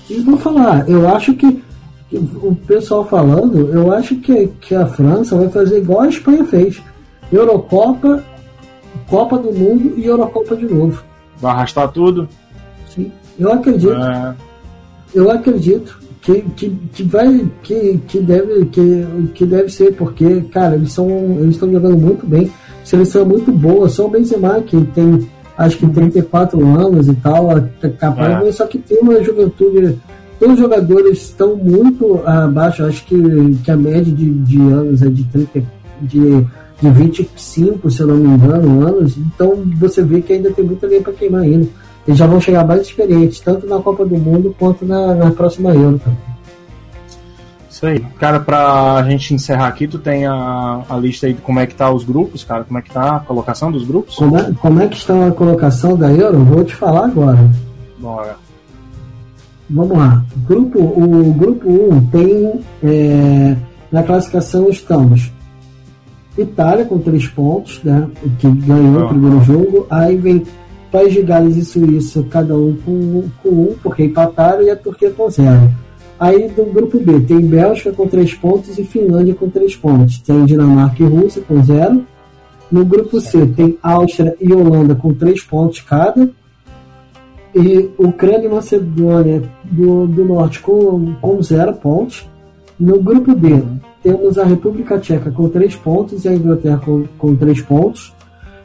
E 0.08 0.20
vou 0.20 0.36
falar, 0.36 0.88
eu 0.88 1.08
acho 1.08 1.34
que, 1.34 1.62
que, 2.10 2.16
o 2.16 2.54
pessoal 2.66 3.06
falando, 3.06 3.70
eu 3.72 3.92
acho 3.92 4.16
que, 4.16 4.48
que 4.60 4.74
a 4.74 4.86
França 4.86 5.36
vai 5.36 5.48
fazer 5.48 5.78
igual 5.78 6.02
a 6.02 6.08
Espanha 6.08 6.44
fez. 6.44 6.82
Eurocopa, 7.32 8.22
Copa 9.08 9.38
do 9.38 9.52
Mundo 9.52 9.94
e 9.96 10.06
Eurocopa 10.06 10.56
de 10.56 10.66
novo. 10.66 11.02
Vai 11.38 11.52
arrastar 11.52 11.90
tudo? 11.90 12.28
Sim. 12.94 13.10
Eu 13.38 13.52
acredito. 13.52 13.92
É... 13.92 14.34
Eu 15.14 15.30
acredito 15.30 15.98
que, 16.24 16.40
que, 16.56 16.70
que 16.92 17.02
vai 17.02 17.46
que, 17.62 17.98
que 18.08 18.20
deve 18.20 18.66
que, 18.66 19.06
que 19.34 19.44
deve 19.44 19.68
ser 19.68 19.94
porque 19.94 20.40
cara 20.50 20.74
eles 20.74 20.92
são 20.92 21.08
eles 21.38 21.54
estão 21.54 21.70
jogando 21.70 21.98
muito 21.98 22.26
bem 22.26 22.50
seleção 22.82 23.26
muito 23.26 23.52
boa 23.52 23.88
só 23.90 24.06
o 24.06 24.08
Benzema 24.08 24.60
que 24.62 24.80
tem 24.86 25.28
acho 25.56 25.78
que 25.78 25.86
34 25.86 26.64
anos 26.64 27.08
e 27.08 27.14
tal 27.14 27.48
capaz 27.98 28.46
é. 28.46 28.52
só 28.52 28.66
que 28.66 28.78
tem 28.78 28.98
uma 29.00 29.22
juventude 29.22 29.98
todos 30.38 30.54
os 30.54 30.60
jogadores 30.60 31.18
estão 31.18 31.56
muito 31.56 32.20
abaixo 32.26 32.84
acho 32.84 33.04
que, 33.04 33.16
que 33.62 33.70
a 33.70 33.76
média 33.76 34.12
de, 34.12 34.30
de 34.30 34.58
anos 34.58 35.02
é 35.02 35.08
de 35.08 35.24
30 35.24 35.62
de, 36.02 36.46
de 36.80 36.90
25 36.90 37.90
se 37.90 38.00
eu 38.00 38.08
não 38.08 38.16
me 38.16 38.28
engano 38.28 38.86
anos 38.86 39.16
então 39.16 39.62
você 39.76 40.02
vê 40.02 40.20
que 40.20 40.32
ainda 40.32 40.50
tem 40.50 40.64
muita 40.64 40.86
linha 40.86 41.02
para 41.02 41.12
queimar 41.12 41.42
ainda 41.42 41.68
eles 42.06 42.18
já 42.18 42.26
vão 42.26 42.40
chegar 42.40 42.66
mais 42.66 42.82
experientes, 42.82 43.40
tanto 43.40 43.66
na 43.66 43.80
Copa 43.80 44.04
do 44.04 44.16
Mundo 44.16 44.54
quanto 44.58 44.84
na, 44.84 45.14
na 45.14 45.30
próxima 45.30 45.74
Euro 45.74 45.98
também. 45.98 46.33
Isso 47.84 47.86
aí. 47.86 48.00
Cara, 48.18 48.40
pra 48.40 49.04
gente 49.08 49.34
encerrar 49.34 49.68
aqui, 49.68 49.86
tu 49.86 49.98
tem 49.98 50.24
a, 50.26 50.82
a 50.88 50.96
lista 50.96 51.26
aí 51.26 51.34
de 51.34 51.42
como 51.42 51.60
é 51.60 51.66
que 51.66 51.74
tá 51.74 51.90
os 51.90 52.02
grupos, 52.02 52.42
cara? 52.42 52.64
Como 52.64 52.78
é 52.78 52.82
que 52.82 52.90
tá 52.90 53.16
a 53.16 53.20
colocação 53.20 53.70
dos 53.70 53.84
grupos? 53.84 54.16
Como 54.16 54.38
é, 54.38 54.52
como 54.60 54.80
é 54.80 54.88
que 54.88 54.96
está 54.96 55.26
a 55.26 55.30
colocação 55.30 55.96
da 55.96 56.10
Euro? 56.10 56.44
Vou 56.44 56.64
te 56.64 56.74
falar 56.74 57.06
agora. 57.06 57.38
Bora. 57.98 58.36
Vamos 59.68 59.98
lá. 59.98 60.24
Grupo, 60.46 60.78
o 60.78 61.34
grupo 61.34 61.68
1 61.68 62.06
tem. 62.06 62.60
É, 62.82 63.56
na 63.92 64.02
classificação 64.02 64.68
estamos 64.68 65.30
Itália 66.36 66.84
com 66.84 66.98
3 66.98 67.28
pontos, 67.28 67.80
né? 67.84 68.08
Que 68.38 68.50
ganhou 68.50 69.04
o 69.04 69.08
primeiro 69.08 69.42
jogo. 69.42 69.86
Aí 69.90 70.16
vem 70.16 70.44
País 70.90 71.12
de 71.12 71.22
Gales 71.22 71.56
e 71.56 71.64
Suíça, 71.64 72.24
cada 72.30 72.56
um 72.56 72.76
com, 72.84 73.24
com 73.42 73.48
um, 73.48 73.74
porque 73.82 74.04
empataram, 74.04 74.62
e 74.62 74.70
a 74.70 74.76
Turquia 74.76 75.10
com 75.10 75.28
zero. 75.28 75.70
Aí 76.18 76.48
do 76.48 76.64
grupo 76.64 76.98
B 76.98 77.20
tem 77.20 77.40
Bélgica 77.40 77.92
com 77.92 78.06
três 78.06 78.34
pontos 78.34 78.78
e 78.78 78.84
Finlândia 78.84 79.34
com 79.34 79.48
três 79.48 79.74
pontos. 79.74 80.18
Tem 80.18 80.44
Dinamarca 80.44 81.02
e 81.02 81.06
Rússia 81.06 81.42
com 81.46 81.62
zero. 81.62 82.04
No 82.70 82.84
grupo 82.84 83.20
C 83.20 83.46
tem 83.46 83.78
Áustria 83.82 84.34
e 84.40 84.52
Holanda 84.52 84.94
com 84.94 85.12
três 85.12 85.42
pontos 85.42 85.80
cada. 85.80 86.30
E 87.54 87.90
Ucrânia 87.98 88.46
e 88.46 88.48
Macedônia 88.48 89.42
do, 89.64 90.06
do 90.06 90.24
Norte 90.24 90.60
com, 90.60 91.14
com 91.20 91.42
zero 91.42 91.74
pontos. 91.74 92.26
No 92.78 93.00
grupo 93.00 93.34
B 93.34 93.62
temos 94.02 94.38
a 94.38 94.44
República 94.44 94.98
Tcheca 94.98 95.30
com 95.30 95.48
três 95.48 95.74
pontos 95.74 96.24
e 96.24 96.28
a 96.28 96.34
Inglaterra 96.34 96.78
com, 96.84 97.04
com 97.18 97.36
três 97.36 97.60
pontos. 97.60 98.12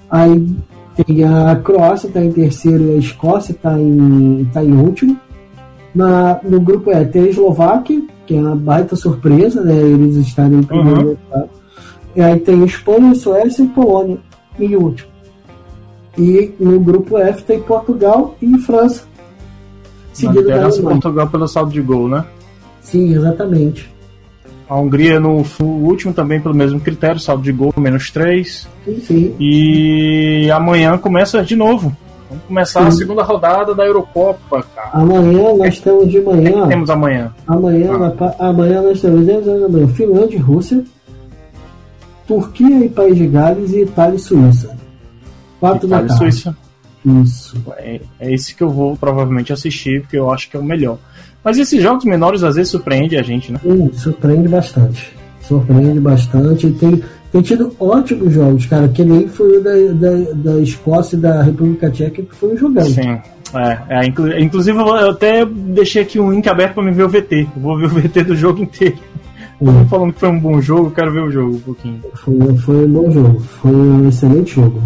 Aí 0.09 0.47
tem 0.95 1.23
a 1.23 1.55
Croácia 1.55 2.07
está 2.07 2.23
em 2.23 2.31
terceiro 2.31 2.83
e 2.83 2.95
a 2.95 2.97
Escócia 2.97 3.51
está 3.53 3.79
em, 3.79 4.49
tá 4.51 4.63
em 4.63 4.73
último. 4.73 5.17
Na, 5.99 6.39
no 6.43 6.61
grupo 6.61 6.91
E 6.91 7.05
tem 7.05 7.23
a 7.23 7.27
Eslováquia, 7.27 8.01
que 8.25 8.33
é 8.33 8.39
uma 8.39 8.55
baita 8.55 8.95
surpresa, 8.95 9.61
né? 9.61 9.75
Eles 9.75 10.15
estarem 10.15 10.59
em 10.59 10.63
primeiro 10.63 11.01
uhum. 11.01 11.17
lugar. 11.31 11.49
E 12.15 12.21
aí 12.21 12.39
tem 12.39 12.63
Espanha, 12.63 13.13
Suécia 13.13 13.63
e 13.63 13.67
Polônia 13.67 14.17
em 14.57 14.77
último. 14.77 15.09
E 16.17 16.53
no 16.57 16.79
grupo 16.79 17.17
F 17.17 17.43
tem 17.43 17.61
Portugal 17.61 18.35
e 18.41 18.57
França. 18.59 19.03
Seguido 20.13 20.47
da 20.47 20.69
Portugal 20.69 21.27
pelo 21.27 21.47
saldo 21.49 21.71
de 21.71 21.81
gol, 21.81 22.07
né? 22.07 22.25
Sim, 22.81 23.13
exatamente. 23.13 23.93
A 24.69 24.79
Hungria 24.79 25.19
no, 25.19 25.43
último 25.61 26.13
também 26.13 26.39
pelo 26.39 26.55
mesmo 26.55 26.79
critério, 26.79 27.19
saldo 27.19 27.43
de 27.43 27.51
gol 27.51 27.73
menos 27.77 28.09
3. 28.09 28.67
Sim. 29.01 29.35
E 29.37 30.49
amanhã 30.51 30.97
começa 30.97 31.43
de 31.43 31.57
novo. 31.57 31.95
Vamos 32.29 32.43
começar 32.45 32.81
Sim. 32.81 32.87
a 32.87 32.91
segunda 32.91 33.23
rodada 33.23 33.73
da 33.73 33.85
Eurocopa, 33.85 34.63
cara. 34.75 34.89
Amanhã 34.93 35.55
nós 35.55 35.79
temos 35.79 36.09
de 36.09 36.21
manhã. 36.21 36.59
O 36.59 36.63
que 36.63 36.69
temos 36.69 36.89
amanhã? 36.89 37.33
Amanhã, 37.47 37.91
ah. 38.19 38.49
amanhã 38.49 38.81
nós 38.81 39.01
temos 39.01 39.25
10 39.25 39.47
horas 39.47 39.61
da 39.61 39.69
manhã. 39.69 39.87
Finlândia 39.87 40.35
e 40.35 40.39
Rússia. 40.39 40.83
Turquia 42.27 42.85
e 42.85 42.89
País 42.89 43.17
de 43.17 43.25
Gales 43.25 43.71
e 43.73 43.81
Itália 43.81 44.15
e 44.15 44.19
Suíça. 44.19 44.77
4 45.59 45.87
Itália 45.87 46.07
da 46.07 46.15
tarde. 46.15 46.29
e 46.29 46.31
Suíça. 46.31 46.57
Isso. 47.03 47.57
É, 47.77 48.01
é 48.19 48.33
esse 48.33 48.53
que 48.53 48.61
eu 48.61 48.69
vou 48.69 48.95
provavelmente 48.95 49.51
assistir, 49.51 50.01
porque 50.01 50.17
eu 50.17 50.31
acho 50.31 50.49
que 50.49 50.55
é 50.55 50.59
o 50.59 50.63
melhor. 50.63 50.97
Mas 51.43 51.57
esses 51.57 51.81
jogos 51.81 52.05
menores 52.05 52.43
às 52.43 52.55
vezes 52.55 52.69
surpreende 52.69 53.17
a 53.17 53.23
gente, 53.23 53.51
né? 53.51 53.59
Sim, 53.63 53.91
surpreende 53.93 54.47
bastante. 54.47 55.11
Surpreende 55.41 55.99
bastante. 55.99 56.69
Tem, 56.73 57.01
tem 57.31 57.41
tido 57.41 57.75
ótimos 57.79 58.33
jogos, 58.33 58.65
cara, 58.65 58.87
que 58.87 59.03
nem 59.03 59.27
foi 59.27 59.57
o 59.57 59.63
da, 59.63 59.71
da, 59.93 60.53
da 60.53 60.61
Escócia 60.61 61.15
e 61.15 61.19
da 61.19 61.43
República 61.43 61.89
Tcheca, 61.89 62.23
que 62.23 62.35
foi 62.35 62.53
um 62.53 62.57
jogão. 62.57 62.85
Sim. 62.85 63.19
É, 63.53 64.01
é, 64.01 64.41
inclusive 64.41 64.77
eu 64.77 65.09
até 65.09 65.45
deixei 65.45 66.03
aqui 66.03 66.19
um 66.19 66.31
link 66.31 66.47
aberto 66.47 66.75
para 66.75 66.83
me 66.83 66.91
ver 66.91 67.03
o 67.03 67.09
VT. 67.09 67.47
Eu 67.55 67.61
vou 67.61 67.77
ver 67.77 67.85
o 67.85 67.89
VT 68.01 68.23
do 68.23 68.35
jogo 68.35 68.61
inteiro. 68.61 68.97
Hum. 69.61 69.85
falando 69.89 70.13
que 70.13 70.21
foi 70.21 70.29
um 70.29 70.39
bom 70.39 70.61
jogo, 70.61 70.89
quero 70.91 71.11
ver 71.11 71.21
o 71.21 71.31
jogo 71.31 71.55
um 71.55 71.59
pouquinho. 71.59 72.01
Foi, 72.13 72.57
foi 72.59 72.85
um 72.85 72.93
bom 72.93 73.11
jogo, 73.11 73.39
foi 73.39 73.71
um 73.71 74.07
excelente 74.07 74.55
jogo. 74.55 74.81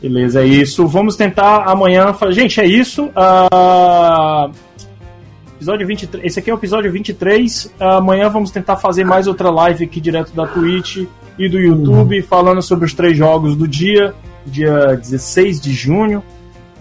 Beleza, 0.00 0.42
é 0.42 0.46
isso. 0.46 0.86
Vamos 0.86 1.16
tentar 1.16 1.64
amanhã. 1.64 2.14
Gente, 2.30 2.60
é 2.60 2.66
isso. 2.66 3.04
Uh, 3.06 4.50
Episódio 5.56 5.86
23. 5.86 6.24
Esse 6.24 6.38
aqui 6.38 6.50
é 6.50 6.54
o 6.54 6.58
episódio 6.58 6.92
23. 6.92 7.72
Amanhã 7.80 8.28
vamos 8.28 8.50
tentar 8.50 8.76
fazer 8.76 9.04
mais 9.04 9.26
outra 9.26 9.50
live 9.50 9.84
aqui 9.84 10.02
direto 10.02 10.34
da 10.34 10.46
Twitch 10.46 11.06
e 11.38 11.48
do 11.48 11.58
YouTube, 11.58 12.18
uhum. 12.18 12.26
falando 12.26 12.60
sobre 12.60 12.84
os 12.84 12.92
três 12.92 13.16
jogos 13.16 13.56
do 13.56 13.66
dia, 13.66 14.14
dia 14.44 14.94
16 14.96 15.58
de 15.58 15.72
junho, 15.72 16.22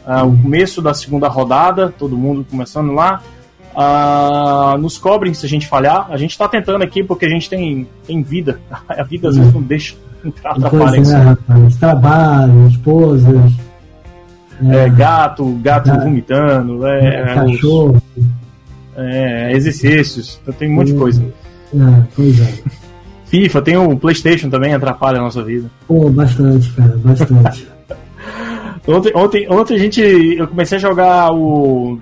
uh, 0.05 0.25
o 0.25 0.41
começo 0.41 0.81
da 0.81 0.93
segunda 0.93 1.29
rodada, 1.29 1.93
todo 1.97 2.17
mundo 2.17 2.45
começando 2.49 2.91
lá. 2.91 3.21
Uh, 3.73 4.77
nos 4.77 4.97
cobrem 4.97 5.33
se 5.33 5.45
a 5.45 5.49
gente 5.49 5.67
falhar. 5.67 6.07
A 6.09 6.17
gente 6.17 6.31
está 6.31 6.47
tentando 6.47 6.83
aqui 6.83 7.01
porque 7.01 7.25
a 7.25 7.29
gente 7.29 7.49
tem, 7.49 7.87
tem 8.05 8.21
vida. 8.21 8.59
A 8.87 9.03
vida 9.03 9.29
às 9.29 9.37
vezes 9.37 9.53
não 9.53 9.61
deixa 9.61 9.95
entrar, 10.23 10.51
atrapalha 10.51 10.97
é, 10.97 11.15
rapaz, 11.17 11.75
trabalho, 11.77 12.67
esposas. 12.67 13.53
É, 14.69 14.85
é, 14.85 14.89
gato, 14.89 15.45
gato 15.61 15.91
vomitando, 15.93 16.85
é, 16.87 17.21
é 17.21 17.35
cachorro. 17.35 18.01
Os 18.17 18.44
é, 18.95 19.51
exercícios, 19.53 20.39
então 20.41 20.53
tem 20.53 20.69
um 20.69 20.75
monte 20.75 20.91
de 20.91 20.97
coisa. 20.97 21.23
É, 21.73 22.03
pois 22.15 22.39
é. 22.39 22.63
FIFA, 23.25 23.61
tem 23.61 23.77
o 23.77 23.97
PlayStation 23.97 24.49
também, 24.49 24.73
atrapalha 24.73 25.19
a 25.19 25.23
nossa 25.23 25.43
vida. 25.43 25.69
Pô, 25.87 26.09
bastante, 26.09 26.71
cara, 26.71 26.97
bastante. 26.97 27.67
ontem, 28.87 29.11
ontem, 29.15 29.47
ontem 29.49 29.75
a 29.75 29.79
gente. 29.79 30.01
Eu 30.01 30.47
comecei 30.47 30.77
a 30.77 30.81
jogar 30.81 31.33
o. 31.33 31.99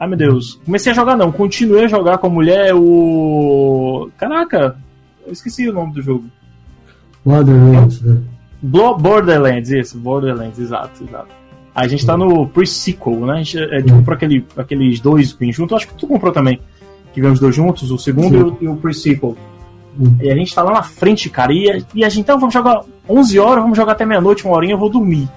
Ai 0.00 0.08
meu 0.08 0.18
Deus. 0.18 0.60
Comecei 0.64 0.90
a 0.90 0.94
jogar 0.94 1.16
não, 1.16 1.30
continuei 1.30 1.84
a 1.84 1.88
jogar 1.88 2.18
com 2.18 2.26
a 2.26 2.30
mulher 2.30 2.74
o. 2.74 4.10
Caraca, 4.18 4.76
eu 5.26 5.32
esqueci 5.32 5.68
o 5.68 5.72
nome 5.72 5.92
do 5.92 6.02
jogo. 6.02 6.24
Borderlands, 7.24 8.00
né? 8.00 8.18
Borderlands, 8.60 9.70
isso, 9.70 9.98
Borderlands, 9.98 10.58
exato, 10.58 11.04
exato. 11.04 11.41
A 11.74 11.88
gente 11.88 12.04
tá 12.04 12.16
no 12.16 12.46
pre-sequel, 12.46 13.26
né? 13.26 13.34
A 13.34 13.36
gente, 13.38 13.58
gente 13.58 13.92
comprou 13.92 14.14
aquele, 14.14 14.44
aqueles 14.56 15.00
dois 15.00 15.36
juntos. 15.50 15.76
Acho 15.76 15.88
que 15.88 15.94
tu 15.94 16.06
comprou 16.06 16.32
também. 16.32 16.60
Que 17.14 17.20
vem 17.20 17.30
os 17.30 17.40
dois 17.40 17.54
juntos, 17.54 17.90
o 17.90 17.98
segundo 17.98 18.36
e 18.36 18.42
o, 18.42 18.56
e 18.60 18.68
o 18.68 18.76
pre-sequel. 18.76 19.36
Hum. 19.98 20.16
E 20.20 20.30
a 20.30 20.34
gente 20.34 20.54
tá 20.54 20.62
lá 20.62 20.72
na 20.72 20.82
frente, 20.82 21.30
cara. 21.30 21.52
E 21.52 21.70
a, 21.70 21.78
e 21.94 22.04
a 22.04 22.08
gente, 22.08 22.20
então, 22.20 22.38
vamos 22.38 22.52
jogar 22.52 22.82
11 23.08 23.38
horas, 23.38 23.62
vamos 23.62 23.76
jogar 23.76 23.92
até 23.92 24.04
meia-noite, 24.04 24.44
uma 24.44 24.54
horinha, 24.54 24.74
eu 24.74 24.78
vou 24.78 24.90
dormir. 24.90 25.28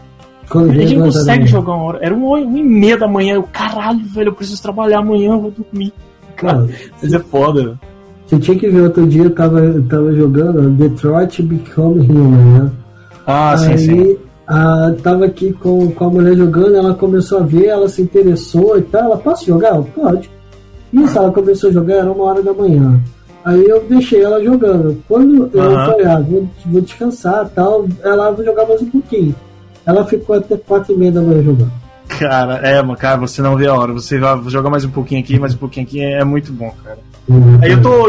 Quando 0.49 0.71
a 0.71 0.73
gente 0.73 0.95
não 0.95 1.05
consegue 1.05 1.47
jogar 1.47 1.73
uma 1.73 1.83
hora. 1.83 1.99
Era 2.01 2.13
uma, 2.13 2.37
uma 2.37 2.59
e 2.59 2.63
meia 2.63 2.97
da 2.97 3.07
manhã. 3.07 3.35
Eu, 3.35 3.43
caralho, 3.43 4.05
velho, 4.05 4.29
eu 4.29 4.33
preciso 4.33 4.61
trabalhar 4.61 4.99
amanhã, 4.99 5.31
eu 5.31 5.41
vou 5.41 5.51
dormir. 5.51 5.93
Cara, 6.35 6.67
mas 7.01 7.13
é 7.13 7.19
foda, 7.19 7.63
velho. 7.63 7.79
Você 8.27 8.39
tinha 8.39 8.57
que 8.57 8.67
ver 8.67 8.81
outro 8.81 9.07
dia, 9.07 9.23
eu 9.23 9.29
tava, 9.29 9.59
eu 9.59 9.87
tava 9.87 10.13
jogando 10.13 10.69
Detroit 10.71 11.43
Become 11.43 12.01
Human, 12.01 12.63
né? 12.63 12.71
Ah, 13.25 13.51
Aí, 13.53 13.77
sim, 13.77 13.77
sim 13.77 14.17
ah, 14.47 14.93
tava 15.01 15.25
aqui 15.25 15.51
com, 15.53 15.91
com 15.91 16.05
a 16.05 16.09
mulher 16.09 16.35
jogando, 16.35 16.75
ela 16.75 16.93
começou 16.93 17.39
a 17.39 17.43
ver, 17.43 17.65
ela 17.65 17.89
se 17.89 18.01
interessou 18.01 18.77
e 18.77 18.81
tal. 18.83 19.03
Ela, 19.03 19.17
posso 19.17 19.45
jogar? 19.45 19.81
Pode. 19.81 20.29
Isso, 20.93 21.17
ela 21.17 21.31
começou 21.31 21.69
a 21.69 21.73
jogar, 21.73 21.95
era 21.95 22.11
uma 22.11 22.23
hora 22.25 22.43
da 22.43 22.53
manhã. 22.53 22.99
Aí 23.43 23.63
eu 23.63 23.83
deixei 23.83 24.23
ela 24.23 24.43
jogando. 24.43 25.01
Quando 25.07 25.49
eu 25.53 25.63
uhum. 25.63 25.85
falei, 25.85 26.05
ah, 26.05 26.19
vou, 26.19 26.49
vou 26.65 26.81
descansar 26.81 27.49
tal, 27.49 27.85
ela 28.03 28.31
vai 28.31 28.45
jogar 28.45 28.65
mais 28.67 28.81
um 28.81 28.89
pouquinho. 28.89 29.35
Ela 29.85 30.05
ficou 30.05 30.35
até 30.35 30.57
quatro 30.57 30.93
e 30.93 30.97
meia 30.97 31.11
da 31.11 31.21
manhã 31.21 31.43
jogando. 31.43 31.71
Cara, 32.07 32.55
é, 32.57 32.81
mano, 32.81 32.97
cara, 32.97 33.17
você 33.17 33.41
não 33.41 33.55
vê 33.55 33.67
a 33.67 33.73
hora. 33.73 33.93
Você 33.93 34.17
vai 34.19 34.39
jogar 34.47 34.69
mais 34.69 34.85
um 34.85 34.89
pouquinho 34.89 35.21
aqui, 35.21 35.39
mais 35.39 35.53
um 35.53 35.57
pouquinho 35.57 35.85
aqui, 35.85 36.01
é 36.01 36.23
muito 36.23 36.51
bom, 36.53 36.73
cara. 36.83 36.99
Uhum. 37.27 37.59
Aí 37.61 37.71
eu 37.71 37.81
tô. 37.81 38.05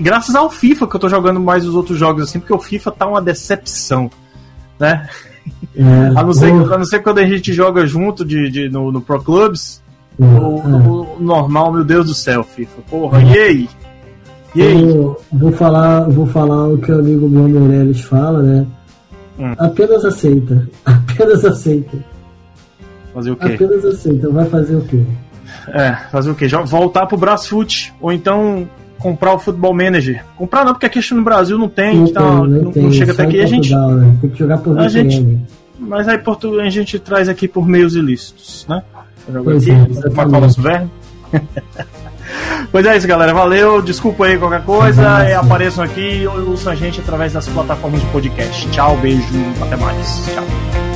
Graças 0.00 0.34
ao 0.34 0.50
FIFA 0.50 0.86
que 0.86 0.96
eu 0.96 1.00
tô 1.00 1.08
jogando 1.08 1.40
mais 1.40 1.66
os 1.66 1.74
outros 1.74 1.98
jogos 1.98 2.22
assim, 2.24 2.38
porque 2.38 2.52
o 2.52 2.58
FIFA 2.58 2.92
tá 2.92 3.06
uma 3.06 3.22
decepção, 3.22 4.10
né? 4.78 5.08
É, 5.76 5.82
a, 6.16 6.22
não 6.22 6.32
ser, 6.32 6.50
a 6.50 6.78
não 6.78 6.84
ser 6.84 7.00
quando 7.00 7.18
a 7.18 7.26
gente 7.26 7.52
joga 7.52 7.86
junto 7.86 8.24
de, 8.24 8.50
de 8.50 8.68
no, 8.68 8.90
no 8.90 9.00
Pro 9.00 9.22
Clubs, 9.22 9.82
uhum. 10.18 10.38
o, 10.38 11.16
o, 11.16 11.22
normal, 11.22 11.72
meu 11.72 11.84
Deus 11.84 12.06
do 12.06 12.14
céu, 12.14 12.42
FIFA. 12.42 12.82
Porra, 12.90 13.22
e 13.22 13.38
aí? 13.38 13.68
E 14.54 14.62
aí? 14.62 14.88
Eu 14.88 15.20
vou 15.32 15.52
falar, 15.52 16.08
vou 16.08 16.26
falar 16.26 16.68
o 16.68 16.78
que 16.78 16.90
o 16.90 16.98
amigo 16.98 17.28
meu 17.28 17.48
Meirelles 17.48 18.00
fala, 18.00 18.42
né? 18.42 18.66
Hum. 19.38 19.54
Apenas 19.58 20.04
aceita. 20.04 20.68
Apenas 20.84 21.44
aceita. 21.44 21.96
Fazer 23.14 23.30
o 23.30 23.36
quê? 23.36 23.52
Apenas 23.54 23.84
aceita. 23.84 24.30
Vai 24.30 24.44
fazer 24.46 24.76
o 24.76 24.82
quê? 24.82 25.02
É, 25.68 25.92
fazer 26.10 26.30
o 26.30 26.34
quê? 26.34 26.48
Já 26.48 26.62
voltar 26.62 27.06
pro 27.06 27.16
Brasfoot. 27.16 27.94
Ou 28.00 28.12
então 28.12 28.68
comprar 28.98 29.34
o 29.34 29.38
Futebol 29.38 29.74
Manager. 29.74 30.24
Comprar 30.36 30.64
não, 30.64 30.72
porque 30.72 30.86
aqui 30.86 31.14
no 31.14 31.22
Brasil 31.22 31.58
não 31.58 31.68
tem, 31.68 31.96
não, 31.96 32.06
então, 32.06 32.40
tem, 32.40 32.62
não, 32.62 32.72
tem, 32.72 32.82
não 32.82 32.92
chega 32.92 33.12
até 33.12 33.22
aqui. 33.22 33.40
A 33.40 33.46
gente, 33.46 33.74
né? 33.74 34.16
Tem 34.20 34.30
que 34.30 34.38
jogar 34.38 34.58
por 34.58 34.78
a 34.78 34.88
gente, 34.88 35.38
Mas 35.78 36.08
aí 36.08 36.18
Portugal, 36.18 36.60
a 36.60 36.70
gente 36.70 36.98
traz 36.98 37.28
aqui 37.28 37.48
por 37.48 37.66
meios 37.66 37.94
ilícitos, 37.94 38.66
né? 38.68 38.82
Joga 39.32 39.56
aqui, 39.56 39.70
é, 39.70 40.10
matar 40.10 40.38
o 40.38 40.40
nosso 40.40 40.60
verme. 40.60 40.90
Pois 42.70 42.84
é 42.84 42.96
isso, 42.96 43.06
galera. 43.06 43.32
Valeu. 43.32 43.80
Desculpa 43.80 44.26
aí 44.26 44.38
qualquer 44.38 44.62
coisa. 44.62 45.02
É, 45.24 45.34
apareçam 45.34 45.82
aqui 45.82 46.26
ou 46.26 46.50
ouçam 46.50 46.72
a 46.72 46.76
gente 46.76 47.00
através 47.00 47.32
das 47.32 47.48
plataformas 47.48 48.00
de 48.00 48.06
podcast. 48.08 48.68
Tchau, 48.68 48.96
beijo. 48.98 49.22
Até 49.62 49.76
mais. 49.76 50.26
Tchau. 50.34 50.87